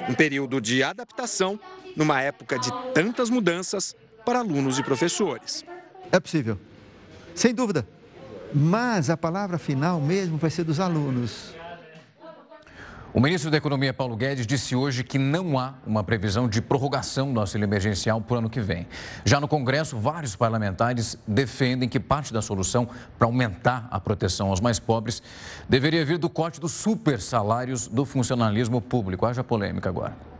Um 0.08 0.14
período 0.14 0.60
de 0.60 0.82
adaptação 0.82 1.58
numa 1.96 2.20
época 2.20 2.58
de 2.58 2.70
tantas 2.94 3.30
mudanças 3.30 3.96
para 4.24 4.38
alunos 4.38 4.78
e 4.78 4.82
professores. 4.82 5.64
É 6.10 6.20
possível, 6.20 6.58
sem 7.34 7.54
dúvida. 7.54 7.86
Mas 8.54 9.08
a 9.08 9.16
palavra 9.16 9.58
final 9.58 10.00
mesmo 10.00 10.36
vai 10.36 10.50
ser 10.50 10.64
dos 10.64 10.78
alunos. 10.78 11.54
O 13.14 13.20
ministro 13.20 13.50
da 13.50 13.58
Economia, 13.58 13.92
Paulo 13.92 14.16
Guedes, 14.16 14.46
disse 14.46 14.74
hoje 14.74 15.04
que 15.04 15.18
não 15.18 15.58
há 15.58 15.74
uma 15.86 16.02
previsão 16.02 16.48
de 16.48 16.62
prorrogação 16.62 17.30
do 17.30 17.40
auxílio 17.40 17.66
emergencial 17.66 18.22
para 18.22 18.36
o 18.36 18.38
ano 18.38 18.48
que 18.48 18.58
vem. 18.58 18.86
Já 19.22 19.38
no 19.38 19.46
Congresso, 19.46 19.98
vários 19.98 20.34
parlamentares 20.34 21.18
defendem 21.28 21.90
que 21.90 22.00
parte 22.00 22.32
da 22.32 22.40
solução 22.40 22.88
para 23.18 23.26
aumentar 23.26 23.86
a 23.90 24.00
proteção 24.00 24.48
aos 24.48 24.60
mais 24.60 24.78
pobres 24.78 25.22
deveria 25.68 26.06
vir 26.06 26.16
do 26.16 26.30
corte 26.30 26.58
dos 26.58 26.72
super 26.72 27.20
salários 27.20 27.86
do 27.86 28.06
funcionalismo 28.06 28.80
público. 28.80 29.26
Haja 29.26 29.44
polêmica 29.44 29.90
agora. 29.90 30.31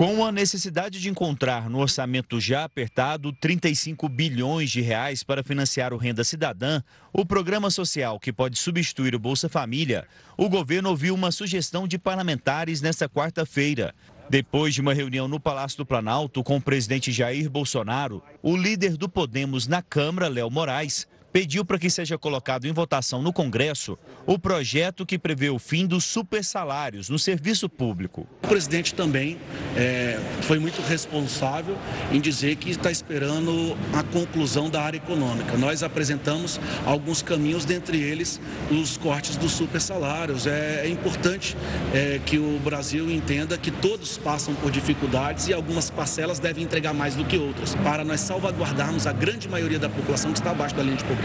Com 0.00 0.24
a 0.24 0.32
necessidade 0.32 0.98
de 0.98 1.10
encontrar 1.10 1.68
no 1.68 1.78
orçamento 1.78 2.40
já 2.40 2.64
apertado 2.64 3.34
35 3.34 4.08
bilhões 4.08 4.70
de 4.70 4.80
reais 4.80 5.22
para 5.22 5.42
financiar 5.42 5.92
o 5.92 5.98
Renda 5.98 6.24
Cidadã, 6.24 6.82
o 7.12 7.26
programa 7.26 7.68
social 7.68 8.18
que 8.18 8.32
pode 8.32 8.58
substituir 8.58 9.14
o 9.14 9.18
Bolsa 9.18 9.46
Família, 9.46 10.08
o 10.38 10.48
governo 10.48 10.88
ouviu 10.88 11.14
uma 11.14 11.30
sugestão 11.30 11.86
de 11.86 11.98
parlamentares 11.98 12.80
nesta 12.80 13.10
quarta-feira. 13.10 13.94
Depois 14.30 14.72
de 14.72 14.80
uma 14.80 14.94
reunião 14.94 15.28
no 15.28 15.38
Palácio 15.38 15.76
do 15.76 15.84
Planalto 15.84 16.42
com 16.42 16.56
o 16.56 16.62
presidente 16.62 17.12
Jair 17.12 17.50
Bolsonaro, 17.50 18.22
o 18.42 18.56
líder 18.56 18.96
do 18.96 19.06
Podemos 19.06 19.66
na 19.66 19.82
Câmara, 19.82 20.28
Léo 20.28 20.50
Moraes, 20.50 21.06
pediu 21.32 21.64
para 21.64 21.78
que 21.78 21.88
seja 21.88 22.18
colocado 22.18 22.66
em 22.66 22.72
votação 22.72 23.22
no 23.22 23.32
Congresso 23.32 23.98
o 24.26 24.38
projeto 24.38 25.06
que 25.06 25.18
prevê 25.18 25.48
o 25.50 25.58
fim 25.58 25.86
dos 25.86 26.04
supersalários 26.04 27.08
no 27.08 27.18
serviço 27.18 27.68
público. 27.68 28.26
O 28.42 28.48
presidente 28.48 28.94
também 28.94 29.38
é, 29.76 30.18
foi 30.42 30.58
muito 30.58 30.80
responsável 30.82 31.76
em 32.12 32.20
dizer 32.20 32.56
que 32.56 32.70
está 32.70 32.90
esperando 32.90 33.76
a 33.94 34.02
conclusão 34.02 34.68
da 34.68 34.82
área 34.82 34.98
econômica. 34.98 35.56
Nós 35.56 35.82
apresentamos 35.82 36.60
alguns 36.84 37.22
caminhos, 37.22 37.64
dentre 37.64 38.00
eles 38.00 38.40
os 38.70 38.96
cortes 38.96 39.36
dos 39.36 39.52
supersalários. 39.52 40.46
É, 40.46 40.82
é 40.84 40.88
importante 40.88 41.56
é, 41.94 42.20
que 42.24 42.38
o 42.38 42.58
Brasil 42.60 43.10
entenda 43.10 43.56
que 43.56 43.70
todos 43.70 44.18
passam 44.18 44.54
por 44.54 44.70
dificuldades 44.70 45.48
e 45.48 45.52
algumas 45.52 45.90
parcelas 45.90 46.38
devem 46.38 46.64
entregar 46.64 46.92
mais 46.92 47.14
do 47.14 47.24
que 47.24 47.36
outras, 47.36 47.74
para 47.76 48.04
nós 48.04 48.20
salvaguardarmos 48.20 49.06
a 49.06 49.12
grande 49.12 49.48
maioria 49.48 49.78
da 49.78 49.88
população 49.88 50.32
que 50.32 50.38
está 50.38 50.50
abaixo 50.50 50.74
da 50.74 50.82
linha 50.82 50.96
de 50.96 51.04
pobreza. 51.04 51.19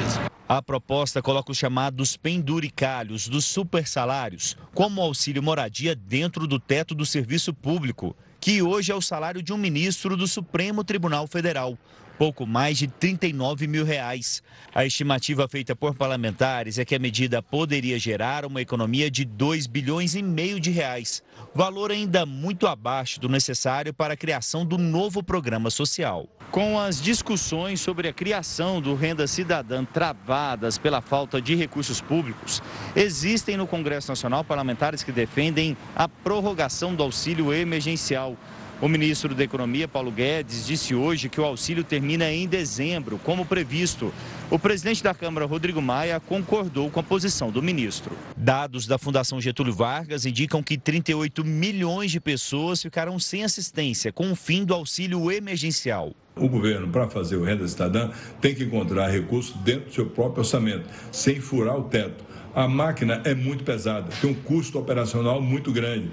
A 0.48 0.62
proposta 0.62 1.22
coloca 1.22 1.52
os 1.52 1.58
chamados 1.58 2.16
penduricalhos 2.16 3.28
dos 3.28 3.46
supersalários, 3.46 4.56
como 4.74 5.02
auxílio 5.02 5.42
moradia 5.42 5.96
dentro 5.96 6.46
do 6.46 6.60
teto 6.60 6.94
do 6.94 7.06
serviço 7.06 7.54
público, 7.54 8.16
que 8.40 8.62
hoje 8.62 8.92
é 8.92 8.96
o 8.96 9.02
salário 9.02 9.42
de 9.42 9.52
um 9.52 9.58
ministro 9.58 10.16
do 10.16 10.28
Supremo 10.28 10.84
Tribunal 10.84 11.26
Federal 11.26 11.78
pouco 12.18 12.46
mais 12.46 12.78
de 12.78 12.88
39 12.88 13.68
mil 13.68 13.86
reais. 13.86 14.42
A 14.74 14.86
estimativa 14.86 15.48
feita 15.48 15.76
por 15.76 15.96
parlamentares 15.96 16.78
é 16.78 16.86
que 16.86 16.96
a 16.96 17.00
medida 17.00 17.42
poderia 17.42 18.00
gerar 18.00 18.46
uma 18.46 18.62
economia 18.62 19.10
de 19.10 19.26
2 19.26 19.68
bilhões 19.68 20.16
e 20.16 20.24
meio 20.24 20.60
de 20.60 20.72
reais, 20.72 21.24
valor 21.54 21.92
ainda 21.92 22.26
muito 22.26 22.68
abaixo 22.68 23.20
do 23.20 23.30
necessário 23.30 23.94
para 23.94 24.14
a 24.14 24.18
criação 24.18 24.66
do 24.66 24.78
novo 24.78 25.22
programa 25.22 25.70
social. 25.70 26.28
Com 26.52 26.80
as 26.80 27.02
discussões 27.02 27.82
sobre 27.82 28.08
a 28.08 28.14
criação 28.14 28.80
do 28.80 28.96
Renda 28.96 29.28
Cidadã 29.28 29.84
travadas 29.84 30.78
pela 30.78 31.02
falta 31.02 31.42
de 31.42 31.56
recursos 31.56 32.00
públicos, 32.00 32.62
existem 32.96 33.58
no 33.58 33.68
Congresso 33.68 34.10
Nacional 34.10 34.44
parlamentares 34.44 35.04
que 35.04 35.12
defendem 35.12 35.76
a 35.96 36.08
prorrogação 36.08 36.96
do 36.96 37.04
auxílio 37.04 37.54
emergencial 37.54 38.38
o 38.82 38.88
ministro 38.88 39.34
da 39.34 39.44
Economia, 39.44 39.88
Paulo 39.88 40.12
Guedes, 40.12 40.66
disse 40.66 40.94
hoje 40.94 41.30
que 41.30 41.40
o 41.40 41.46
auxílio 41.46 41.84
termina 41.84 42.32
em 42.32 42.48
dezembro, 42.48 43.18
como 43.24 43.46
previsto. 43.46 44.14
O 44.52 44.60
presidente 44.60 45.02
da 45.04 45.14
Câmara, 45.14 45.46
Rodrigo 45.46 45.82
Maia, 45.82 46.20
concordou 46.20 46.90
com 46.90 47.00
a 47.00 47.04
posição 47.04 47.50
do 47.50 47.64
ministro. 47.64 48.16
Dados 48.36 48.86
da 48.86 48.98
Fundação 48.98 49.40
Getúlio 49.40 49.74
Vargas 49.74 50.26
indicam 50.26 50.62
que 50.62 50.78
38 50.78 51.44
milhões 51.44 52.12
de 52.12 52.20
pessoas 52.20 52.82
ficaram 52.82 53.18
sem 53.18 53.44
assistência 53.44 54.12
com 54.12 54.32
o 54.32 54.36
fim 54.36 54.66
do 54.66 54.74
auxílio 54.74 55.32
emergencial. 55.32 56.12
O 56.36 56.50
governo, 56.50 56.90
para 56.90 57.10
fazer 57.10 57.38
o 57.38 57.44
Renda 57.46 57.66
Cidadã, 57.68 58.12
tem 58.42 58.54
que 58.54 58.66
encontrar 58.66 59.08
recursos 59.08 59.56
dentro 59.62 59.86
do 59.86 59.94
seu 59.94 60.06
próprio 60.08 60.40
orçamento, 60.40 60.90
sem 61.12 61.40
furar 61.40 61.78
o 61.78 61.84
teto. 61.84 62.24
A 62.54 62.68
máquina 62.68 63.22
é 63.24 63.34
muito 63.34 63.64
pesada, 63.64 64.10
tem 64.22 64.30
um 64.30 64.34
custo 64.34 64.78
operacional 64.78 65.42
muito 65.42 65.72
grande. 65.72 66.12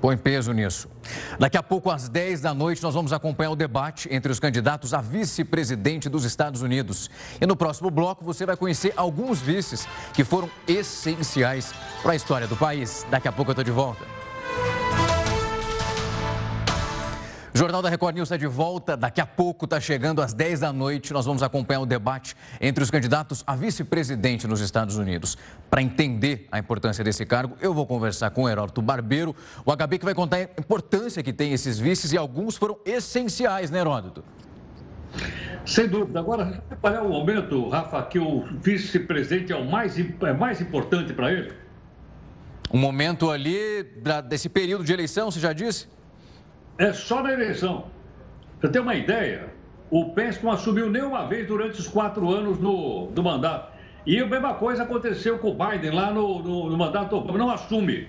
Põe 0.00 0.16
peso 0.16 0.52
nisso. 0.52 0.88
Daqui 1.38 1.56
a 1.56 1.62
pouco, 1.62 1.90
às 1.90 2.08
10 2.08 2.40
da 2.40 2.52
noite, 2.52 2.82
nós 2.82 2.94
vamos 2.94 3.12
acompanhar 3.12 3.50
o 3.50 3.56
debate 3.56 4.08
entre 4.12 4.30
os 4.30 4.38
candidatos 4.38 4.92
a 4.92 5.00
vice-presidente 5.00 6.08
dos 6.08 6.24
Estados 6.24 6.62
Unidos. 6.62 7.10
E 7.40 7.46
no 7.46 7.56
próximo 7.56 7.90
bloco, 7.90 8.24
você 8.24 8.44
vai 8.44 8.56
conhecer 8.56 8.92
alguns 8.96 9.40
vices 9.40 9.86
que 10.12 10.24
foram 10.24 10.50
essenciais 10.68 11.72
para 12.02 12.12
a 12.12 12.16
história 12.16 12.46
do 12.46 12.56
país. 12.56 13.06
Daqui 13.10 13.28
a 13.28 13.32
pouco 13.32 13.50
eu 13.50 13.52
estou 13.52 13.64
de 13.64 13.70
volta. 13.70 14.04
Jornal 17.56 17.80
da 17.80 17.88
Record 17.88 18.16
News 18.16 18.26
está 18.26 18.36
de 18.36 18.48
volta. 18.48 18.96
Daqui 18.96 19.20
a 19.20 19.26
pouco 19.26 19.64
está 19.64 19.80
chegando 19.80 20.20
às 20.20 20.34
10 20.34 20.58
da 20.58 20.72
noite. 20.72 21.12
Nós 21.12 21.24
vamos 21.24 21.40
acompanhar 21.40 21.78
o 21.78 21.86
debate 21.86 22.34
entre 22.60 22.82
os 22.82 22.90
candidatos 22.90 23.44
a 23.46 23.54
vice-presidente 23.54 24.48
nos 24.48 24.60
Estados 24.60 24.96
Unidos. 24.96 25.38
Para 25.70 25.80
entender 25.80 26.48
a 26.50 26.58
importância 26.58 27.04
desse 27.04 27.24
cargo, 27.24 27.56
eu 27.60 27.72
vou 27.72 27.86
conversar 27.86 28.30
com 28.30 28.42
o 28.42 28.48
Heródoto 28.48 28.82
Barbeiro, 28.82 29.36
o 29.64 29.70
HB 29.70 30.00
que 30.00 30.04
vai 30.04 30.16
contar 30.16 30.38
a 30.38 30.42
importância 30.42 31.22
que 31.22 31.32
tem 31.32 31.52
esses 31.52 31.78
vices 31.78 32.12
e 32.12 32.18
alguns 32.18 32.56
foram 32.56 32.76
essenciais, 32.84 33.70
né, 33.70 33.78
Heródoto? 33.78 34.24
Sem 35.64 35.86
dúvida. 35.86 36.18
Agora, 36.18 36.60
qual 36.80 36.92
é 36.92 37.00
o 37.00 37.08
momento, 37.08 37.68
Rafa, 37.68 38.02
que 38.02 38.18
o 38.18 38.42
vice-presidente 38.60 39.52
é 39.52 39.56
o 39.56 39.64
mais, 39.64 39.96
é 39.96 40.32
mais 40.32 40.60
importante 40.60 41.12
para 41.12 41.30
ele? 41.30 41.52
Um 42.72 42.78
momento 42.78 43.30
ali 43.30 43.84
desse 44.28 44.48
período 44.48 44.82
de 44.82 44.92
eleição, 44.92 45.30
você 45.30 45.38
já 45.38 45.52
disse? 45.52 45.86
É 46.78 46.92
só 46.92 47.22
na 47.22 47.32
eleição. 47.32 47.86
Você 48.60 48.68
tem 48.68 48.82
uma 48.82 48.94
ideia? 48.94 49.52
O 49.90 50.10
Pence 50.10 50.42
não 50.42 50.52
assumiu 50.52 50.90
nenhuma 50.90 51.26
vez 51.26 51.46
durante 51.46 51.78
os 51.78 51.86
quatro 51.86 52.30
anos 52.30 52.58
no, 52.58 53.08
do 53.08 53.22
mandato. 53.22 53.72
E 54.06 54.18
a 54.18 54.26
mesma 54.26 54.54
coisa 54.54 54.82
aconteceu 54.82 55.38
com 55.38 55.50
o 55.50 55.54
Biden 55.54 55.92
lá 55.92 56.10
no, 56.10 56.42
no, 56.42 56.70
no 56.70 56.76
mandato. 56.76 57.20
Não 57.20 57.50
assume. 57.50 58.08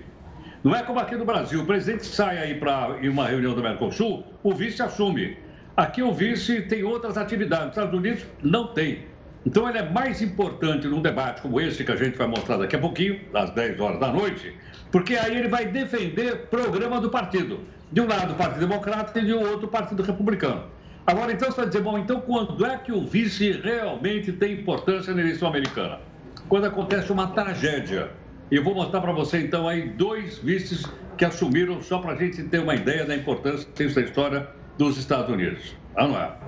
Não 0.64 0.74
é 0.74 0.82
como 0.82 0.98
aqui 0.98 1.14
no 1.14 1.24
Brasil. 1.24 1.62
O 1.62 1.66
presidente 1.66 2.04
sai 2.04 2.38
aí 2.38 2.54
para 2.54 2.98
uma 3.02 3.26
reunião 3.26 3.54
do 3.54 3.62
Mercosul, 3.62 4.24
o 4.42 4.52
vice 4.52 4.82
assume. 4.82 5.38
Aqui 5.76 6.02
o 6.02 6.12
vice 6.12 6.62
tem 6.62 6.82
outras 6.82 7.16
atividades. 7.16 7.66
Nos 7.66 7.76
Estados 7.76 7.98
Unidos 7.98 8.26
não 8.42 8.68
tem. 8.68 9.04
Então 9.46 9.68
ele 9.68 9.78
é 9.78 9.88
mais 9.88 10.20
importante 10.20 10.88
num 10.88 11.00
debate 11.00 11.40
como 11.40 11.60
esse 11.60 11.84
que 11.84 11.92
a 11.92 11.96
gente 11.96 12.18
vai 12.18 12.26
mostrar 12.26 12.56
daqui 12.56 12.74
a 12.74 12.80
pouquinho, 12.80 13.20
às 13.32 13.50
10 13.50 13.78
horas 13.78 14.00
da 14.00 14.08
noite, 14.08 14.52
porque 14.90 15.14
aí 15.14 15.36
ele 15.36 15.46
vai 15.46 15.66
defender 15.66 16.48
programa 16.48 17.00
do 17.00 17.08
partido. 17.08 17.60
De 17.92 18.00
um 18.00 18.08
lado 18.08 18.32
o 18.32 18.36
Partido 18.36 18.60
Democrata 18.60 19.18
e 19.18 19.24
de 19.24 19.32
outro 19.32 19.66
o 19.66 19.70
Partido 19.70 20.02
Republicano. 20.02 20.64
Agora, 21.06 21.32
então, 21.32 21.50
você 21.50 21.58
vai 21.58 21.66
dizer, 21.66 21.82
bom, 21.82 21.98
então 21.98 22.20
quando 22.20 22.66
é 22.66 22.76
que 22.78 22.90
o 22.90 23.06
vice 23.06 23.52
realmente 23.52 24.32
tem 24.32 24.54
importância 24.54 25.14
na 25.14 25.20
eleição 25.20 25.48
americana? 25.48 26.00
Quando 26.48 26.66
acontece 26.66 27.12
uma 27.12 27.28
tragédia. 27.28 28.10
E 28.50 28.58
vou 28.60 28.74
mostrar 28.74 29.00
para 29.00 29.12
você, 29.12 29.40
então, 29.40 29.68
aí 29.68 29.90
dois 29.90 30.38
vices 30.38 30.84
que 31.16 31.24
assumiram, 31.24 31.80
só 31.82 31.98
para 31.98 32.12
a 32.12 32.16
gente 32.16 32.42
ter 32.44 32.60
uma 32.60 32.74
ideia 32.74 33.04
da 33.04 33.16
importância 33.16 33.68
da 33.76 34.00
história 34.00 34.48
dos 34.78 34.96
Estados 34.98 35.28
Unidos. 35.32 35.74
Vamos 35.94 36.12
lá. 36.12 36.38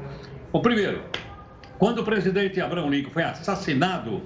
O 0.52 0.60
primeiro, 0.60 1.02
quando 1.78 2.00
o 2.00 2.04
presidente 2.04 2.60
Abraham 2.60 2.90
Lincoln 2.90 3.10
foi 3.10 3.22
assassinado 3.22 4.20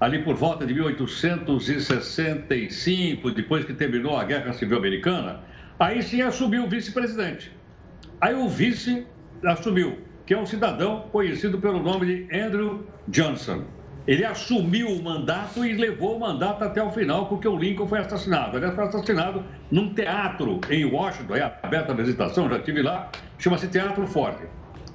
ali 0.00 0.22
por 0.22 0.34
volta 0.34 0.66
de 0.66 0.74
1865, 0.74 3.30
depois 3.30 3.64
que 3.64 3.72
terminou 3.74 4.16
a 4.16 4.24
Guerra 4.24 4.52
Civil 4.52 4.78
Americana, 4.78 5.40
Aí 5.80 6.02
sim 6.02 6.20
assumiu 6.20 6.64
o 6.64 6.68
vice-presidente. 6.68 7.50
Aí 8.20 8.34
o 8.34 8.46
vice 8.46 9.06
assumiu, 9.42 9.96
que 10.26 10.34
é 10.34 10.38
um 10.38 10.44
cidadão 10.44 11.06
conhecido 11.10 11.58
pelo 11.58 11.82
nome 11.82 12.04
de 12.04 12.38
Andrew 12.38 12.86
Johnson. 13.08 13.64
Ele 14.06 14.22
assumiu 14.22 14.88
o 14.88 15.02
mandato 15.02 15.64
e 15.64 15.72
levou 15.72 16.18
o 16.18 16.20
mandato 16.20 16.64
até 16.64 16.82
o 16.82 16.90
final, 16.90 17.28
porque 17.28 17.48
o 17.48 17.56
Lincoln 17.56 17.88
foi 17.88 18.00
assassinado. 18.00 18.58
Ele 18.58 18.70
foi 18.72 18.84
assassinado 18.84 19.42
num 19.70 19.94
teatro 19.94 20.60
em 20.68 20.84
Washington, 20.84 21.36
é 21.36 21.58
aberta 21.62 21.92
a 21.92 21.96
visitação, 21.96 22.46
já 22.50 22.58
estive 22.58 22.82
lá, 22.82 23.10
chama-se 23.38 23.66
Teatro 23.68 24.06
Forte. 24.06 24.42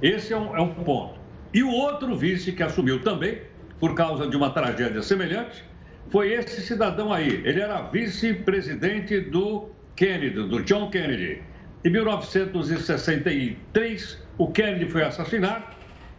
Esse 0.04 0.34
é 0.34 0.38
um, 0.38 0.56
é 0.56 0.62
um 0.62 0.71
ponto. 0.71 1.19
E 1.52 1.63
o 1.63 1.71
outro 1.71 2.15
vice 2.15 2.52
que 2.52 2.62
assumiu 2.62 3.02
também, 3.02 3.41
por 3.80 3.95
causa 3.95 4.28
de 4.28 4.38
uma 4.38 4.52
tragédia 4.52 5.02
semelhante, 5.02 5.63
foi 6.12 6.32
esse 6.32 6.62
cidadão 6.62 7.12
aí. 7.12 7.41
Ele 7.43 7.60
era 7.60 7.82
vice-presidente 7.82 9.19
do 9.19 9.74
Kennedy, 9.95 10.31
do 10.31 10.62
John 10.63 10.89
Kennedy. 10.89 11.41
Em 11.84 11.89
1963, 11.89 14.23
o 14.38 14.51
Kennedy 14.51 14.89
foi 14.89 15.03
assassinado 15.03 15.63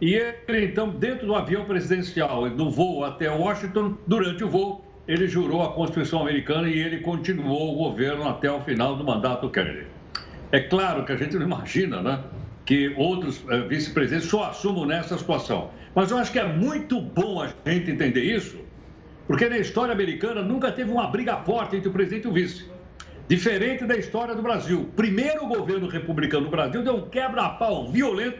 e 0.01 0.13
ele, 0.13 0.65
então, 0.65 0.89
dentro 0.89 1.25
do 1.25 1.35
avião 1.35 1.65
presidencial, 1.65 2.49
do 2.49 2.69
voo 2.69 3.03
até 3.03 3.29
Washington, 3.29 3.97
durante 4.05 4.43
o 4.43 4.49
voo, 4.49 4.85
ele 5.07 5.27
jurou 5.27 5.63
a 5.63 5.73
Constituição 5.73 6.21
americana 6.21 6.69
e 6.69 6.77
ele 6.77 6.99
continuou 6.99 7.73
o 7.73 7.77
governo 7.77 8.27
até 8.27 8.51
o 8.51 8.61
final 8.61 8.95
do 8.95 9.03
mandato 9.03 9.49
Kennedy. 9.49 9.87
É 10.51 10.59
claro 10.59 11.03
que 11.03 11.11
a 11.11 11.15
gente 11.15 11.35
não 11.35 11.45
imagina, 11.45 12.01
né? 12.01 12.23
Que 12.65 12.93
outros 12.97 13.43
eh, 13.49 13.61
vice-presidentes 13.61 14.29
só 14.29 14.49
assumam 14.49 14.85
nessa 14.85 15.17
situação. 15.17 15.71
Mas 15.95 16.11
eu 16.11 16.17
acho 16.17 16.31
que 16.31 16.39
é 16.39 16.47
muito 16.47 17.01
bom 17.01 17.41
a 17.41 17.47
gente 17.65 17.91
entender 17.91 18.23
isso, 18.23 18.59
Porque 19.25 19.49
na 19.49 19.57
história 19.57 19.93
americana 19.93 20.41
nunca 20.41 20.71
teve 20.71 20.89
uma 20.89 21.07
briga 21.07 21.35
forte 21.37 21.75
entre 21.75 21.89
o 21.89 21.91
presidente 21.91 22.25
e 22.25 22.27
o 22.29 22.31
vice. 22.31 22.65
Diferente 23.27 23.83
da 23.83 23.97
história 23.97 24.33
do 24.33 24.41
Brasil. 24.41 24.89
Primeiro 24.95 25.47
governo 25.47 25.89
republicano 25.89 26.45
do 26.45 26.49
Brasil 26.49 26.81
deu 26.81 26.95
um 26.95 27.09
quebra-pau 27.09 27.91
violento 27.91 28.39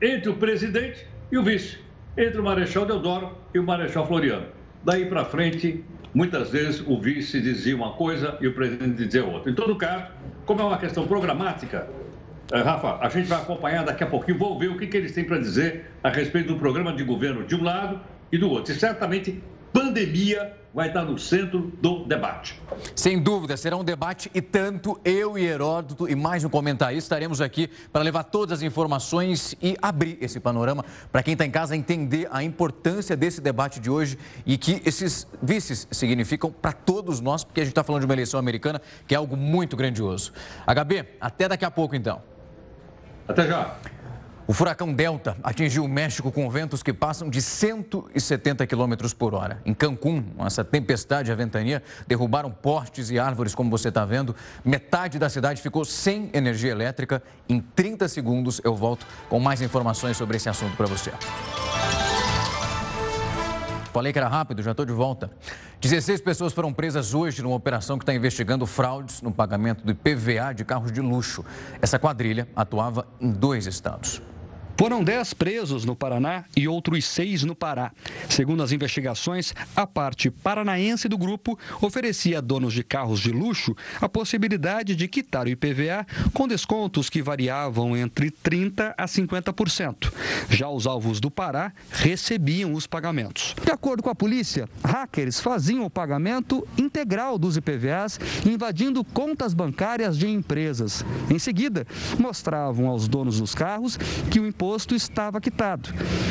entre 0.00 0.28
o 0.28 0.34
presidente 0.34 1.06
e 1.30 1.38
o 1.38 1.42
vice, 1.44 1.78
entre 2.18 2.40
o 2.40 2.42
Marechal 2.42 2.84
Deodoro 2.84 3.38
e 3.54 3.60
o 3.60 3.62
Marechal 3.62 4.04
Floriano. 4.04 4.46
Daí 4.84 5.06
para 5.06 5.24
frente, 5.24 5.84
muitas 6.12 6.50
vezes 6.50 6.82
o 6.84 7.00
vice 7.00 7.40
dizia 7.40 7.76
uma 7.76 7.92
coisa 7.92 8.36
e 8.40 8.48
o 8.48 8.52
presidente 8.52 9.04
dizia 9.04 9.24
outra. 9.24 9.52
Em 9.52 9.54
todo 9.54 9.76
caso, 9.76 10.06
como 10.44 10.60
é 10.60 10.64
uma 10.64 10.78
questão 10.78 11.06
programática, 11.06 11.88
eh, 12.50 12.60
Rafa, 12.60 12.98
a 13.00 13.08
gente 13.08 13.28
vai 13.28 13.40
acompanhar 13.40 13.84
daqui 13.84 14.02
a 14.02 14.08
pouquinho, 14.08 14.36
vou 14.36 14.58
ver 14.58 14.68
o 14.68 14.76
que, 14.76 14.88
que 14.88 14.96
eles 14.96 15.12
têm 15.12 15.22
para 15.22 15.38
dizer 15.38 15.92
a 16.02 16.08
respeito 16.08 16.48
do 16.48 16.58
programa 16.58 16.92
de 16.92 17.04
governo 17.04 17.44
de 17.44 17.54
um 17.54 17.62
lado 17.62 18.00
e 18.32 18.36
do 18.36 18.50
outro. 18.50 18.72
E 18.72 18.76
certamente 18.76 19.40
pandemia 19.72 20.52
vai 20.74 20.88
estar 20.88 21.04
no 21.04 21.18
centro 21.18 21.72
do 21.80 22.04
debate. 22.04 22.60
Sem 22.96 23.22
dúvida, 23.22 23.56
será 23.56 23.76
um 23.76 23.84
debate 23.84 24.30
e 24.34 24.40
tanto 24.40 24.98
eu 25.04 25.36
e 25.36 25.44
Heródoto 25.44 26.08
e 26.08 26.14
mais 26.14 26.44
um 26.44 26.48
comentarista 26.48 27.14
estaremos 27.14 27.40
aqui 27.40 27.68
para 27.92 28.02
levar 28.02 28.24
todas 28.24 28.58
as 28.58 28.62
informações 28.62 29.54
e 29.60 29.76
abrir 29.82 30.16
esse 30.20 30.40
panorama 30.40 30.84
para 31.10 31.22
quem 31.22 31.32
está 31.32 31.44
em 31.44 31.50
casa 31.50 31.76
entender 31.76 32.26
a 32.30 32.42
importância 32.42 33.16
desse 33.16 33.40
debate 33.40 33.80
de 33.80 33.90
hoje 33.90 34.18
e 34.46 34.56
que 34.56 34.80
esses 34.84 35.26
vices 35.42 35.86
significam 35.90 36.50
para 36.50 36.72
todos 36.72 37.20
nós, 37.20 37.44
porque 37.44 37.60
a 37.60 37.64
gente 37.64 37.72
está 37.72 37.84
falando 37.84 38.00
de 38.00 38.06
uma 38.06 38.14
eleição 38.14 38.40
americana 38.40 38.80
que 39.06 39.14
é 39.14 39.18
algo 39.18 39.36
muito 39.36 39.76
grandioso. 39.76 40.32
HB, 40.66 41.06
até 41.20 41.48
daqui 41.48 41.64
a 41.64 41.70
pouco 41.70 41.94
então. 41.94 42.22
Até 43.28 43.46
já. 43.46 43.76
O 44.52 44.54
furacão 44.54 44.92
Delta 44.92 45.34
atingiu 45.42 45.82
o 45.82 45.88
México 45.88 46.30
com 46.30 46.50
ventos 46.50 46.82
que 46.82 46.92
passam 46.92 47.30
de 47.30 47.40
170 47.40 48.66
km 48.66 48.92
por 49.18 49.32
hora. 49.32 49.62
Em 49.64 49.72
Cancún, 49.72 50.22
essa 50.40 50.62
tempestade 50.62 51.30
e 51.30 51.32
a 51.32 51.34
ventania 51.34 51.82
derrubaram 52.06 52.50
postes 52.50 53.10
e 53.10 53.18
árvores, 53.18 53.54
como 53.54 53.70
você 53.70 53.88
está 53.88 54.04
vendo. 54.04 54.36
Metade 54.62 55.18
da 55.18 55.30
cidade 55.30 55.62
ficou 55.62 55.86
sem 55.86 56.28
energia 56.34 56.70
elétrica. 56.70 57.22
Em 57.48 57.60
30 57.60 58.06
segundos 58.08 58.60
eu 58.62 58.74
volto 58.74 59.06
com 59.30 59.40
mais 59.40 59.62
informações 59.62 60.18
sobre 60.18 60.36
esse 60.36 60.50
assunto 60.50 60.76
para 60.76 60.84
você. 60.86 61.10
Falei 63.90 64.12
que 64.12 64.18
era 64.18 64.28
rápido, 64.28 64.62
já 64.62 64.72
estou 64.72 64.84
de 64.84 64.92
volta. 64.92 65.30
16 65.80 66.20
pessoas 66.20 66.52
foram 66.52 66.74
presas 66.74 67.14
hoje 67.14 67.42
numa 67.42 67.56
operação 67.56 67.96
que 67.96 68.02
está 68.02 68.12
investigando 68.12 68.66
fraudes 68.66 69.22
no 69.22 69.32
pagamento 69.32 69.82
do 69.82 69.92
IPVA 69.92 70.52
de 70.54 70.62
carros 70.62 70.92
de 70.92 71.00
luxo. 71.00 71.42
Essa 71.80 71.98
quadrilha 71.98 72.46
atuava 72.54 73.06
em 73.18 73.30
dois 73.30 73.66
estados. 73.66 74.20
Foram 74.82 75.04
10 75.04 75.34
presos 75.34 75.84
no 75.84 75.94
Paraná 75.94 76.44
e 76.56 76.66
outros 76.66 77.04
seis 77.04 77.44
no 77.44 77.54
Pará. 77.54 77.92
Segundo 78.28 78.64
as 78.64 78.72
investigações, 78.72 79.54
a 79.76 79.86
parte 79.86 80.28
paranaense 80.28 81.08
do 81.08 81.16
grupo 81.16 81.56
oferecia 81.80 82.38
a 82.38 82.40
donos 82.40 82.74
de 82.74 82.82
carros 82.82 83.20
de 83.20 83.30
luxo 83.30 83.76
a 84.00 84.08
possibilidade 84.08 84.96
de 84.96 85.06
quitar 85.06 85.46
o 85.46 85.50
IPVA 85.50 86.04
com 86.34 86.48
descontos 86.48 87.08
que 87.08 87.22
variavam 87.22 87.96
entre 87.96 88.28
30% 88.28 88.92
a 88.98 89.04
50%. 89.04 90.12
Já 90.50 90.68
os 90.68 90.84
alvos 90.84 91.20
do 91.20 91.30
Pará 91.30 91.72
recebiam 91.92 92.74
os 92.74 92.84
pagamentos. 92.84 93.54
De 93.64 93.70
acordo 93.70 94.02
com 94.02 94.10
a 94.10 94.16
polícia, 94.16 94.68
hackers 94.82 95.38
faziam 95.38 95.84
o 95.84 95.90
pagamento 95.90 96.66
integral 96.76 97.38
dos 97.38 97.56
IPVAs, 97.56 98.18
invadindo 98.44 99.04
contas 99.04 99.54
bancárias 99.54 100.18
de 100.18 100.26
empresas. 100.26 101.04
Em 101.30 101.38
seguida, 101.38 101.86
mostravam 102.18 102.88
aos 102.88 103.06
donos 103.06 103.38
dos 103.38 103.54
carros 103.54 103.96
que 104.28 104.40
o 104.40 104.46
imposto 104.46 104.71
imposto 104.72 104.94
estava 104.94 105.38
quitado. 105.38 105.90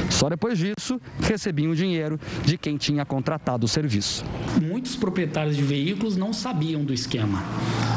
Só 0.09 0.27
depois 0.27 0.57
disso, 0.57 0.99
recebiam 1.19 1.71
o 1.71 1.75
dinheiro 1.75 2.19
de 2.43 2.57
quem 2.57 2.75
tinha 2.75 3.05
contratado 3.05 3.65
o 3.65 3.67
serviço. 3.67 4.25
Muitos 4.59 4.95
proprietários 4.95 5.55
de 5.55 5.61
veículos 5.61 6.17
não 6.17 6.33
sabiam 6.33 6.83
do 6.83 6.91
esquema. 6.91 7.43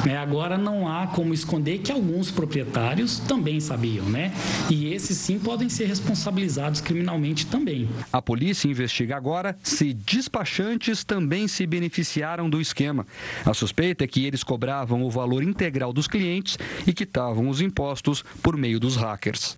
Né? 0.04 0.18
Agora 0.18 0.58
não 0.58 0.86
há 0.86 1.06
como 1.06 1.32
esconder 1.32 1.78
que 1.78 1.90
alguns 1.90 2.30
proprietários 2.30 3.18
também 3.20 3.58
sabiam, 3.58 4.04
né? 4.04 4.34
E 4.68 4.92
esses 4.92 5.16
sim 5.16 5.38
podem 5.38 5.70
ser 5.70 5.86
responsabilizados 5.86 6.82
criminalmente 6.82 7.46
também. 7.46 7.88
A 8.12 8.20
polícia 8.20 8.68
investiga 8.68 9.16
agora 9.16 9.56
se 9.62 9.94
despachantes 9.94 11.04
também 11.04 11.48
se 11.48 11.66
beneficiaram 11.66 12.50
do 12.50 12.60
esquema. 12.60 13.06
A 13.46 13.54
suspeita 13.54 14.04
é 14.04 14.06
que 14.06 14.26
eles 14.26 14.44
cobravam 14.44 15.02
o 15.04 15.10
valor 15.10 15.42
integral 15.42 15.90
dos 15.90 16.06
clientes 16.06 16.58
e 16.86 16.92
quitavam 16.92 17.48
os 17.48 17.62
impostos 17.62 18.22
por 18.42 18.58
meio 18.58 18.78
dos 18.78 18.94
hackers. 18.94 19.56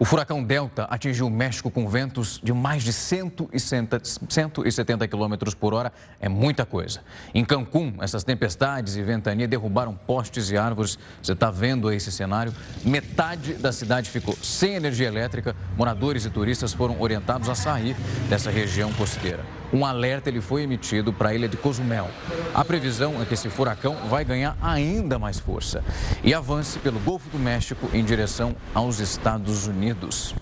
O 0.00 0.04
furacão 0.06 0.42
Delta 0.42 0.84
atingiu 0.84 1.26
o 1.26 1.30
México 1.30 1.70
com 1.70 1.86
ventos 1.86 2.40
de 2.42 2.54
mais 2.54 2.82
de 2.82 2.90
170, 2.90 4.00
170 4.02 5.06
km 5.06 5.34
por 5.60 5.74
hora. 5.74 5.92
É 6.18 6.26
muita 6.26 6.64
coisa. 6.64 7.02
Em 7.34 7.44
Cancún, 7.44 7.92
essas 8.00 8.24
tempestades 8.24 8.96
e 8.96 9.02
ventania 9.02 9.46
derrubaram 9.46 9.94
postes 9.94 10.50
e 10.50 10.56
árvores. 10.56 10.98
Você 11.22 11.32
está 11.32 11.50
vendo 11.50 11.92
esse 11.92 12.10
cenário? 12.10 12.50
Metade 12.82 13.52
da 13.52 13.72
cidade 13.72 14.08
ficou 14.08 14.34
sem 14.42 14.74
energia 14.74 15.06
elétrica. 15.06 15.54
Moradores 15.76 16.24
e 16.24 16.30
turistas 16.30 16.72
foram 16.72 16.98
orientados 16.98 17.50
a 17.50 17.54
sair 17.54 17.94
dessa 18.30 18.50
região 18.50 18.90
costeira 18.94 19.59
um 19.72 19.84
alerta 19.84 20.28
ele 20.28 20.40
foi 20.40 20.62
emitido 20.62 21.12
para 21.12 21.30
a 21.30 21.34
ilha 21.34 21.48
de 21.48 21.56
Cozumel. 21.56 22.08
A 22.54 22.64
previsão 22.64 23.20
é 23.20 23.24
que 23.24 23.34
esse 23.34 23.48
furacão 23.48 23.94
vai 24.08 24.24
ganhar 24.24 24.56
ainda 24.60 25.18
mais 25.18 25.38
força 25.38 25.84
e 26.22 26.34
avance 26.34 26.78
pelo 26.78 26.98
Golfo 27.00 27.28
do 27.30 27.38
México 27.38 27.88
em 27.92 28.04
direção 28.04 28.54
aos 28.74 28.98
Estados 28.98 29.66
Unidos. 29.66 30.34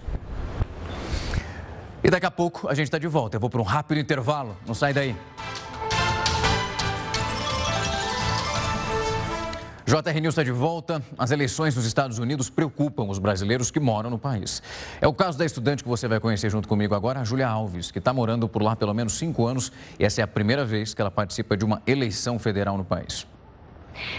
E 2.02 2.10
daqui 2.10 2.26
a 2.26 2.30
pouco 2.30 2.68
a 2.68 2.74
gente 2.74 2.86
está 2.86 2.98
de 2.98 3.08
volta. 3.08 3.36
Eu 3.36 3.40
vou 3.40 3.50
para 3.50 3.60
um 3.60 3.64
rápido 3.64 3.98
intervalo. 3.98 4.56
Não 4.66 4.74
sai 4.74 4.92
daí. 4.92 5.16
JR 9.88 10.20
News 10.20 10.32
está 10.32 10.42
de 10.42 10.50
volta. 10.50 11.02
As 11.16 11.30
eleições 11.30 11.74
nos 11.74 11.86
Estados 11.86 12.18
Unidos 12.18 12.50
preocupam 12.50 13.04
os 13.04 13.18
brasileiros 13.18 13.70
que 13.70 13.80
moram 13.80 14.10
no 14.10 14.18
país. 14.18 14.62
É 15.00 15.08
o 15.08 15.14
caso 15.14 15.38
da 15.38 15.46
estudante 15.46 15.82
que 15.82 15.88
você 15.88 16.06
vai 16.06 16.20
conhecer 16.20 16.50
junto 16.50 16.68
comigo 16.68 16.94
agora, 16.94 17.20
a 17.20 17.24
Júlia 17.24 17.48
Alves, 17.48 17.90
que 17.90 17.98
está 17.98 18.12
morando 18.12 18.46
por 18.46 18.62
lá 18.62 18.76
pelo 18.76 18.92
menos 18.92 19.14
cinco 19.14 19.46
anos 19.46 19.72
e 19.98 20.04
essa 20.04 20.20
é 20.20 20.24
a 20.24 20.26
primeira 20.26 20.62
vez 20.62 20.92
que 20.92 21.00
ela 21.00 21.10
participa 21.10 21.56
de 21.56 21.64
uma 21.64 21.80
eleição 21.86 22.38
federal 22.38 22.76
no 22.76 22.84
país. 22.84 23.26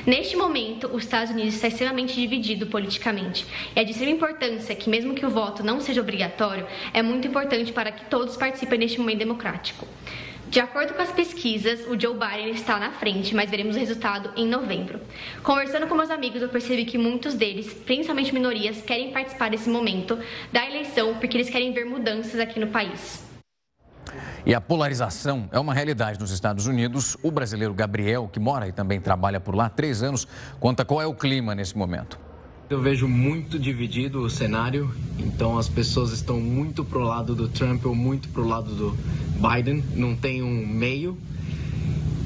Neste 0.08 0.36
momento, 0.36 0.88
os 0.88 1.04
Estados 1.04 1.32
Unidos 1.32 1.54
está 1.54 1.68
extremamente 1.68 2.16
dividido 2.16 2.66
politicamente. 2.66 3.46
É 3.76 3.84
de 3.84 3.92
extrema 3.92 4.14
importância 4.14 4.76
que, 4.76 4.90
mesmo 4.90 5.14
que 5.14 5.24
o 5.24 5.30
voto 5.30 5.64
não 5.64 5.80
seja 5.80 6.02
obrigatório, 6.02 6.66
é 6.92 7.04
muito 7.04 7.28
importante 7.28 7.72
para 7.72 7.92
que 7.92 8.06
todos 8.06 8.36
participem 8.36 8.80
neste 8.80 9.00
momento 9.00 9.20
democrático. 9.20 9.88
De 10.50 10.60
acordo 10.60 10.96
com 10.96 11.02
as 11.04 11.12
pesquisas, 11.12 11.82
o 11.82 12.00
Joe 12.00 12.16
Biden 12.16 12.50
está 12.50 12.80
na 12.80 12.90
frente, 12.90 13.36
mas 13.36 13.52
veremos 13.52 13.76
o 13.76 13.80
resultado 13.80 14.32
em 14.36 14.48
novembro. 14.48 15.00
Conversando 15.44 15.86
com 15.86 15.94
meus 15.94 16.10
amigos, 16.10 16.42
eu 16.42 16.50
percebi 16.50 16.86
que 16.86 16.98
muitos 16.98 17.36
deles, 17.36 17.72
principalmente 17.72 18.34
minorias, 18.34 18.82
querem 18.82 19.12
participar 19.12 19.52
desse 19.52 19.70
momento 19.70 20.18
da 20.52 20.66
eleição 20.66 21.14
porque 21.20 21.38
eles 21.38 21.52
querem 21.52 21.72
ver 21.72 21.86
mudanças 21.86 22.40
aqui 22.40 22.60
no 22.60 22.66
país. 22.66 23.24
E 24.44 24.56
a 24.56 24.60
polarização 24.60 25.48
é 25.52 25.60
uma 25.60 25.72
realidade 25.72 26.20
nos 26.20 26.32
Estados 26.32 26.66
Unidos. 26.66 27.16
O 27.22 27.30
brasileiro 27.30 27.76
Gabriel, 27.76 28.28
que 28.28 28.40
mora 28.40 28.68
e 28.68 28.72
também 28.72 29.00
trabalha 29.00 29.40
por 29.40 29.54
lá 29.54 29.68
há 29.68 29.70
três 29.70 30.02
anos, 30.02 30.28
conta 30.60 30.84
qual 30.84 31.00
é 31.00 31.06
o 31.06 31.14
clima 31.14 31.54
nesse 31.54 31.78
momento. 31.78 32.20
Eu 32.72 32.82
vejo 32.82 33.08
muito 33.08 33.60
dividido 33.60 34.22
o 34.22 34.30
cenário, 34.30 34.94
então 35.20 35.60
as 35.60 35.70
pessoas 35.70 36.12
estão 36.12 36.40
muito 36.40 36.84
pro 36.84 37.02
lado 37.02 37.36
do 37.36 37.48
Trump 37.48 37.86
ou 37.86 37.94
muito 37.94 38.30
pro 38.30 38.48
lado 38.48 38.74
do 38.74 38.98
Biden, 39.40 39.84
não 39.96 40.16
tem 40.16 40.44
um 40.44 40.68
meio. 40.68 41.18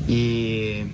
E 0.07 0.85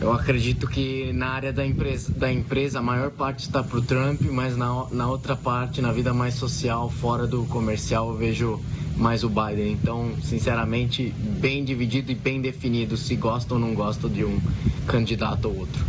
eu 0.00 0.12
acredito 0.12 0.68
que 0.68 1.12
na 1.12 1.28
área 1.28 1.52
da 1.52 1.66
empresa, 1.66 2.12
da 2.12 2.32
empresa 2.32 2.78
a 2.78 2.82
maior 2.82 3.10
parte 3.10 3.40
está 3.40 3.62
pro 3.62 3.80
Trump, 3.80 4.20
mas 4.30 4.56
na, 4.56 4.86
na 4.90 5.08
outra 5.08 5.34
parte, 5.34 5.80
na 5.80 5.92
vida 5.92 6.12
mais 6.12 6.34
social, 6.34 6.90
fora 6.90 7.26
do 7.26 7.44
comercial, 7.46 8.10
eu 8.10 8.16
vejo 8.16 8.60
mais 8.96 9.24
o 9.24 9.28
Biden. 9.28 9.72
Então, 9.72 10.12
sinceramente, 10.22 11.12
bem 11.40 11.64
dividido 11.64 12.12
e 12.12 12.14
bem 12.14 12.40
definido 12.40 12.96
se 12.96 13.16
gosta 13.16 13.54
ou 13.54 13.60
não 13.60 13.74
gosta 13.74 14.08
de 14.08 14.24
um 14.24 14.40
candidato 14.86 15.48
ou 15.48 15.58
outro. 15.58 15.84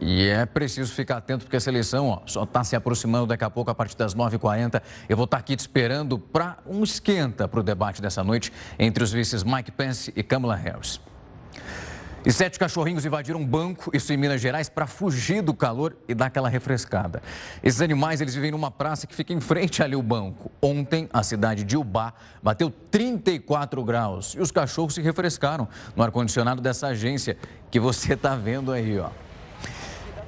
E 0.00 0.26
é 0.28 0.44
preciso 0.44 0.92
ficar 0.92 1.18
atento 1.18 1.44
porque 1.44 1.56
essa 1.56 1.70
eleição 1.70 2.08
ó, 2.08 2.20
só 2.26 2.44
está 2.44 2.64
se 2.64 2.74
aproximando 2.74 3.26
daqui 3.26 3.44
a 3.44 3.50
pouco, 3.50 3.70
a 3.70 3.74
partir 3.74 3.96
das 3.96 4.14
9h40. 4.14 4.82
Eu 5.08 5.16
vou 5.16 5.24
estar 5.24 5.36
tá 5.36 5.40
aqui 5.40 5.56
te 5.56 5.60
esperando 5.60 6.18
para 6.18 6.58
um 6.66 6.82
esquenta 6.82 7.46
para 7.46 7.60
o 7.60 7.62
debate 7.62 8.02
dessa 8.02 8.22
noite 8.24 8.52
entre 8.78 9.02
os 9.02 9.12
vices 9.12 9.42
Mike 9.42 9.70
Pence 9.72 10.12
e 10.16 10.22
Kamala 10.22 10.56
Harris. 10.56 11.00
E 12.26 12.32
sete 12.32 12.58
cachorrinhos 12.58 13.04
invadiram 13.04 13.38
um 13.38 13.46
banco, 13.46 13.90
isso 13.94 14.10
em 14.10 14.16
Minas 14.16 14.40
Gerais, 14.40 14.66
para 14.70 14.86
fugir 14.86 15.42
do 15.42 15.52
calor 15.52 15.94
e 16.08 16.14
dar 16.14 16.26
aquela 16.26 16.48
refrescada. 16.48 17.22
Esses 17.62 17.82
animais, 17.82 18.22
eles 18.22 18.34
vivem 18.34 18.50
numa 18.50 18.70
praça 18.70 19.06
que 19.06 19.14
fica 19.14 19.34
em 19.34 19.40
frente 19.40 19.82
ali 19.82 19.94
ao 19.94 20.02
banco. 20.02 20.50
Ontem, 20.62 21.06
a 21.12 21.22
cidade 21.22 21.64
de 21.64 21.76
Ubá 21.76 22.14
bateu 22.42 22.72
34 22.90 23.84
graus 23.84 24.34
e 24.34 24.40
os 24.40 24.50
cachorros 24.50 24.94
se 24.94 25.02
refrescaram 25.02 25.68
no 25.94 26.02
ar-condicionado 26.02 26.62
dessa 26.62 26.86
agência 26.86 27.36
que 27.70 27.78
você 27.78 28.14
está 28.14 28.34
vendo 28.34 28.72
aí, 28.72 28.98
ó. 28.98 29.10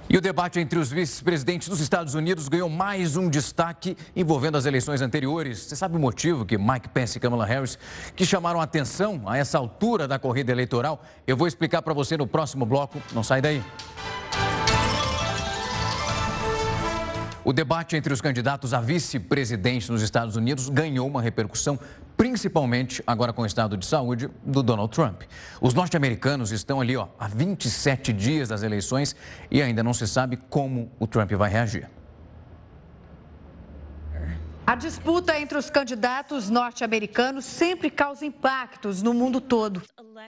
E 0.09 0.17
o 0.17 0.21
debate 0.21 0.61
entre 0.61 0.79
os 0.79 0.89
vice-presidentes 0.89 1.69
dos 1.69 1.81
Estados 1.81 2.15
Unidos 2.15 2.49
ganhou 2.49 2.69
mais 2.69 3.17
um 3.17 3.29
destaque 3.29 3.97
envolvendo 4.15 4.57
as 4.57 4.65
eleições 4.65 5.03
anteriores. 5.03 5.59
Você 5.59 5.75
sabe 5.75 5.97
o 5.97 5.99
motivo 5.99 6.47
que 6.47 6.57
Mike 6.57 6.91
Pence 6.91 7.19
e 7.19 7.21
Kamala 7.21 7.45
Harris 7.45 7.77
que 8.15 8.25
chamaram 8.25 8.61
atenção 8.61 9.23
a 9.27 9.37
essa 9.37 9.59
altura 9.59 10.07
da 10.07 10.17
corrida 10.17 10.53
eleitoral? 10.53 11.03
Eu 11.27 11.37
vou 11.37 11.49
explicar 11.49 11.83
para 11.83 11.93
você 11.93 12.17
no 12.17 12.25
próximo 12.25 12.65
bloco. 12.65 13.03
Não 13.13 13.25
sai 13.25 13.43
daí. 13.43 13.61
O 17.45 17.53
debate 17.53 17.97
entre 17.97 18.13
os 18.13 18.21
candidatos 18.21 18.73
a 18.75 18.81
vice-presidente 18.81 19.91
nos 19.91 20.03
Estados 20.03 20.37
Unidos 20.37 20.69
ganhou 20.69 21.07
uma 21.09 21.23
repercussão, 21.23 21.79
principalmente 22.17 23.03
agora 23.07 23.33
com 23.33 23.43
o 23.43 23.47
estado 23.47 23.77
de 23.77 23.85
saúde 23.85 24.31
do 24.45 24.63
Donald 24.63 24.93
Trump. 24.93 25.23
Os 25.61 25.75
norte-americanos 25.75 26.51
estão 26.51 26.81
ali 26.81 26.97
ó, 26.97 27.09
há 27.19 27.29
27 27.29 28.13
dias 28.13 28.49
das 28.49 28.63
eleições 28.63 29.15
e 29.51 29.61
ainda 29.61 29.83
não 29.83 29.93
se 29.93 30.07
sabe 30.07 30.39
como 30.49 30.91
o 30.99 31.07
Trump 31.07 31.31
vai 31.33 31.51
reagir. 31.51 31.89
A 34.67 34.75
disputa 34.75 35.39
entre 35.39 35.57
os 35.57 35.71
candidatos 35.71 36.51
norte-americanos 36.51 37.45
sempre 37.45 37.89
causa 37.89 38.27
impactos 38.27 39.01
no 39.01 39.15
mundo 39.15 39.41
todo. 39.41 39.81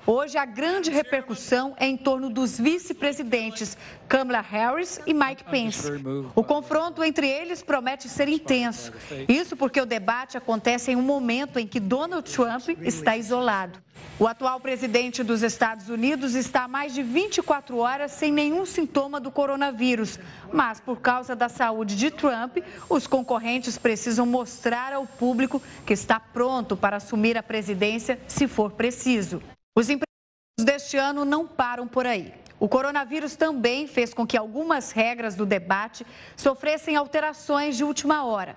Hoje, 0.06 0.38
a 0.38 0.44
grande 0.44 0.92
repercussão 0.92 1.74
é 1.76 1.88
em 1.88 1.96
torno 1.96 2.30
dos 2.30 2.56
vice-presidentes 2.56 3.76
Kamala 4.08 4.40
Harris 4.40 5.00
e 5.04 5.12
Mike 5.12 5.42
Pence. 5.42 5.90
O 6.36 6.44
confronto 6.44 7.02
entre 7.02 7.28
eles 7.28 7.62
promete 7.62 8.08
ser 8.08 8.28
intenso. 8.28 8.92
Isso 9.28 9.56
porque 9.56 9.80
o 9.80 9.86
debate 9.86 10.36
acontece 10.38 10.92
em 10.92 10.96
um 10.96 11.02
momento 11.02 11.58
em 11.58 11.66
que 11.66 11.80
Donald 11.80 12.30
Trump 12.30 12.68
está 12.82 13.16
isolado. 13.16 13.82
O 14.20 14.26
atual 14.26 14.58
presidente 14.58 15.22
dos 15.22 15.42
Estados 15.42 15.88
Unidos 15.88 16.34
está 16.34 16.64
há 16.64 16.68
mais 16.68 16.92
de 16.92 17.04
24 17.04 17.78
horas 17.78 18.10
sem 18.10 18.32
nenhum 18.32 18.66
sintoma 18.66 19.20
do 19.20 19.30
coronavírus. 19.30 20.18
Mas, 20.52 20.80
por 20.80 21.00
causa 21.00 21.36
da 21.36 21.48
saúde 21.48 21.94
de 21.94 22.10
Trump, 22.10 22.58
os 22.88 23.06
concorrentes 23.06 23.78
precisam 23.78 24.26
mostrar 24.26 24.92
ao 24.92 25.06
público 25.06 25.62
que 25.86 25.92
está 25.92 26.18
pronto 26.18 26.76
para 26.76 26.96
assumir 26.96 27.38
a 27.38 27.42
presidência 27.44 28.18
se 28.26 28.48
for 28.48 28.72
preciso. 28.72 29.40
Os 29.76 29.88
empresários 29.88 30.64
deste 30.64 30.96
ano 30.96 31.24
não 31.24 31.46
param 31.46 31.86
por 31.86 32.04
aí. 32.04 32.34
O 32.58 32.68
coronavírus 32.68 33.36
também 33.36 33.86
fez 33.86 34.12
com 34.12 34.26
que 34.26 34.36
algumas 34.36 34.90
regras 34.90 35.36
do 35.36 35.46
debate 35.46 36.04
sofressem 36.36 36.96
alterações 36.96 37.76
de 37.76 37.84
última 37.84 38.24
hora 38.24 38.56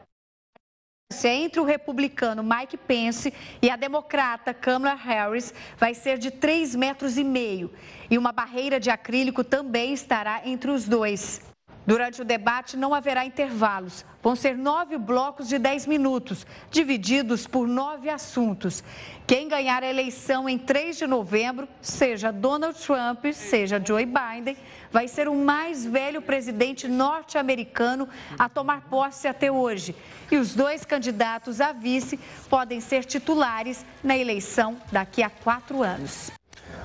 entre 1.12 1.60
o 1.60 1.64
republicano 1.64 2.44
Mike 2.44 2.78
Pence 2.78 3.34
e 3.62 3.70
a 3.70 3.76
democrata 3.76 4.54
Kamala 4.54 4.96
Harris 4.96 5.54
vai 5.78 5.94
ser 5.94 6.18
de 6.18 6.32
3 6.32 6.76
metros 6.76 7.18
e 7.18 7.24
meio. 7.24 7.72
E 8.10 8.18
uma 8.18 8.32
barreira 8.32 8.80
de 8.80 8.90
acrílico 8.90 9.44
também 9.44 9.94
estará 9.94 10.42
entre 10.46 10.72
os 10.72 10.88
dois. 10.88 11.51
Durante 11.86 12.22
o 12.22 12.26
debate 12.26 12.78
não 12.78 12.94
haverá 12.94 13.26
intervalos. 13.26 14.06
Vão 14.22 14.36
ser 14.36 14.56
nove 14.56 14.98
blocos 14.98 15.48
de 15.48 15.58
dez 15.58 15.88
minutos, 15.88 16.46
divididos 16.70 17.48
por 17.48 17.68
nove 17.68 18.08
assuntos. 18.08 18.84
Quem 19.26 19.48
ganhar 19.48 19.82
a 19.84 19.90
eleição 19.90 20.48
em 20.48 20.60
3 20.60 20.98
de 20.98 21.08
novembro, 21.08 21.68
seja 21.82 22.32
Donald 22.32 22.78
Trump, 22.80 23.26
seja 23.34 23.82
Joe 23.84 24.06
Biden, 24.06 24.58
vai 24.92 25.08
ser 25.08 25.28
o 25.28 25.34
mais 25.34 25.84
velho 25.86 26.22
presidente 26.22 26.88
norte-americano 26.88 28.08
a 28.38 28.48
tomar 28.48 28.82
posse 28.82 29.28
até 29.28 29.52
hoje. 29.52 29.96
E 30.30 30.38
os 30.38 30.54
dois 30.54 30.86
candidatos 30.86 31.60
a 31.60 31.72
vice 31.72 32.20
podem 32.50 32.80
ser 32.80 33.06
titulares 33.06 33.84
na 34.04 34.16
eleição 34.16 34.78
daqui 34.92 35.24
a 35.24 35.30
quatro 35.30 35.82
anos. 35.82 36.32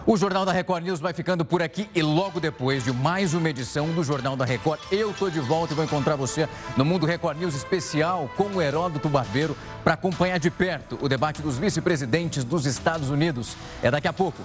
O 0.08 0.16
Jornal 0.16 0.44
da 0.44 0.52
Record 0.52 0.84
News 0.84 1.00
vai 1.00 1.12
ficando 1.12 1.44
por 1.44 1.60
aqui 1.60 1.90
e 1.92 2.00
logo 2.00 2.38
depois 2.38 2.84
de 2.84 2.92
mais 2.92 3.34
uma 3.34 3.50
edição 3.50 3.88
do 3.88 4.04
Jornal 4.04 4.36
da 4.36 4.44
Record, 4.44 4.78
eu 4.92 5.12
tô 5.12 5.28
de 5.28 5.40
volta 5.40 5.72
e 5.72 5.74
vou 5.74 5.84
encontrar 5.84 6.14
você 6.14 6.48
no 6.76 6.84
Mundo 6.84 7.04
Record 7.04 7.36
News 7.36 7.56
especial 7.56 8.30
com 8.36 8.44
o 8.44 8.62
Heródoto 8.62 9.08
Barbeiro 9.08 9.56
para 9.82 9.94
acompanhar 9.94 10.38
de 10.38 10.48
perto 10.48 10.96
o 11.02 11.08
debate 11.08 11.42
dos 11.42 11.58
vice-presidentes 11.58 12.44
dos 12.44 12.66
Estados 12.66 13.10
Unidos. 13.10 13.56
É 13.82 13.90
daqui 13.90 14.06
a 14.06 14.12
pouco. 14.12 14.40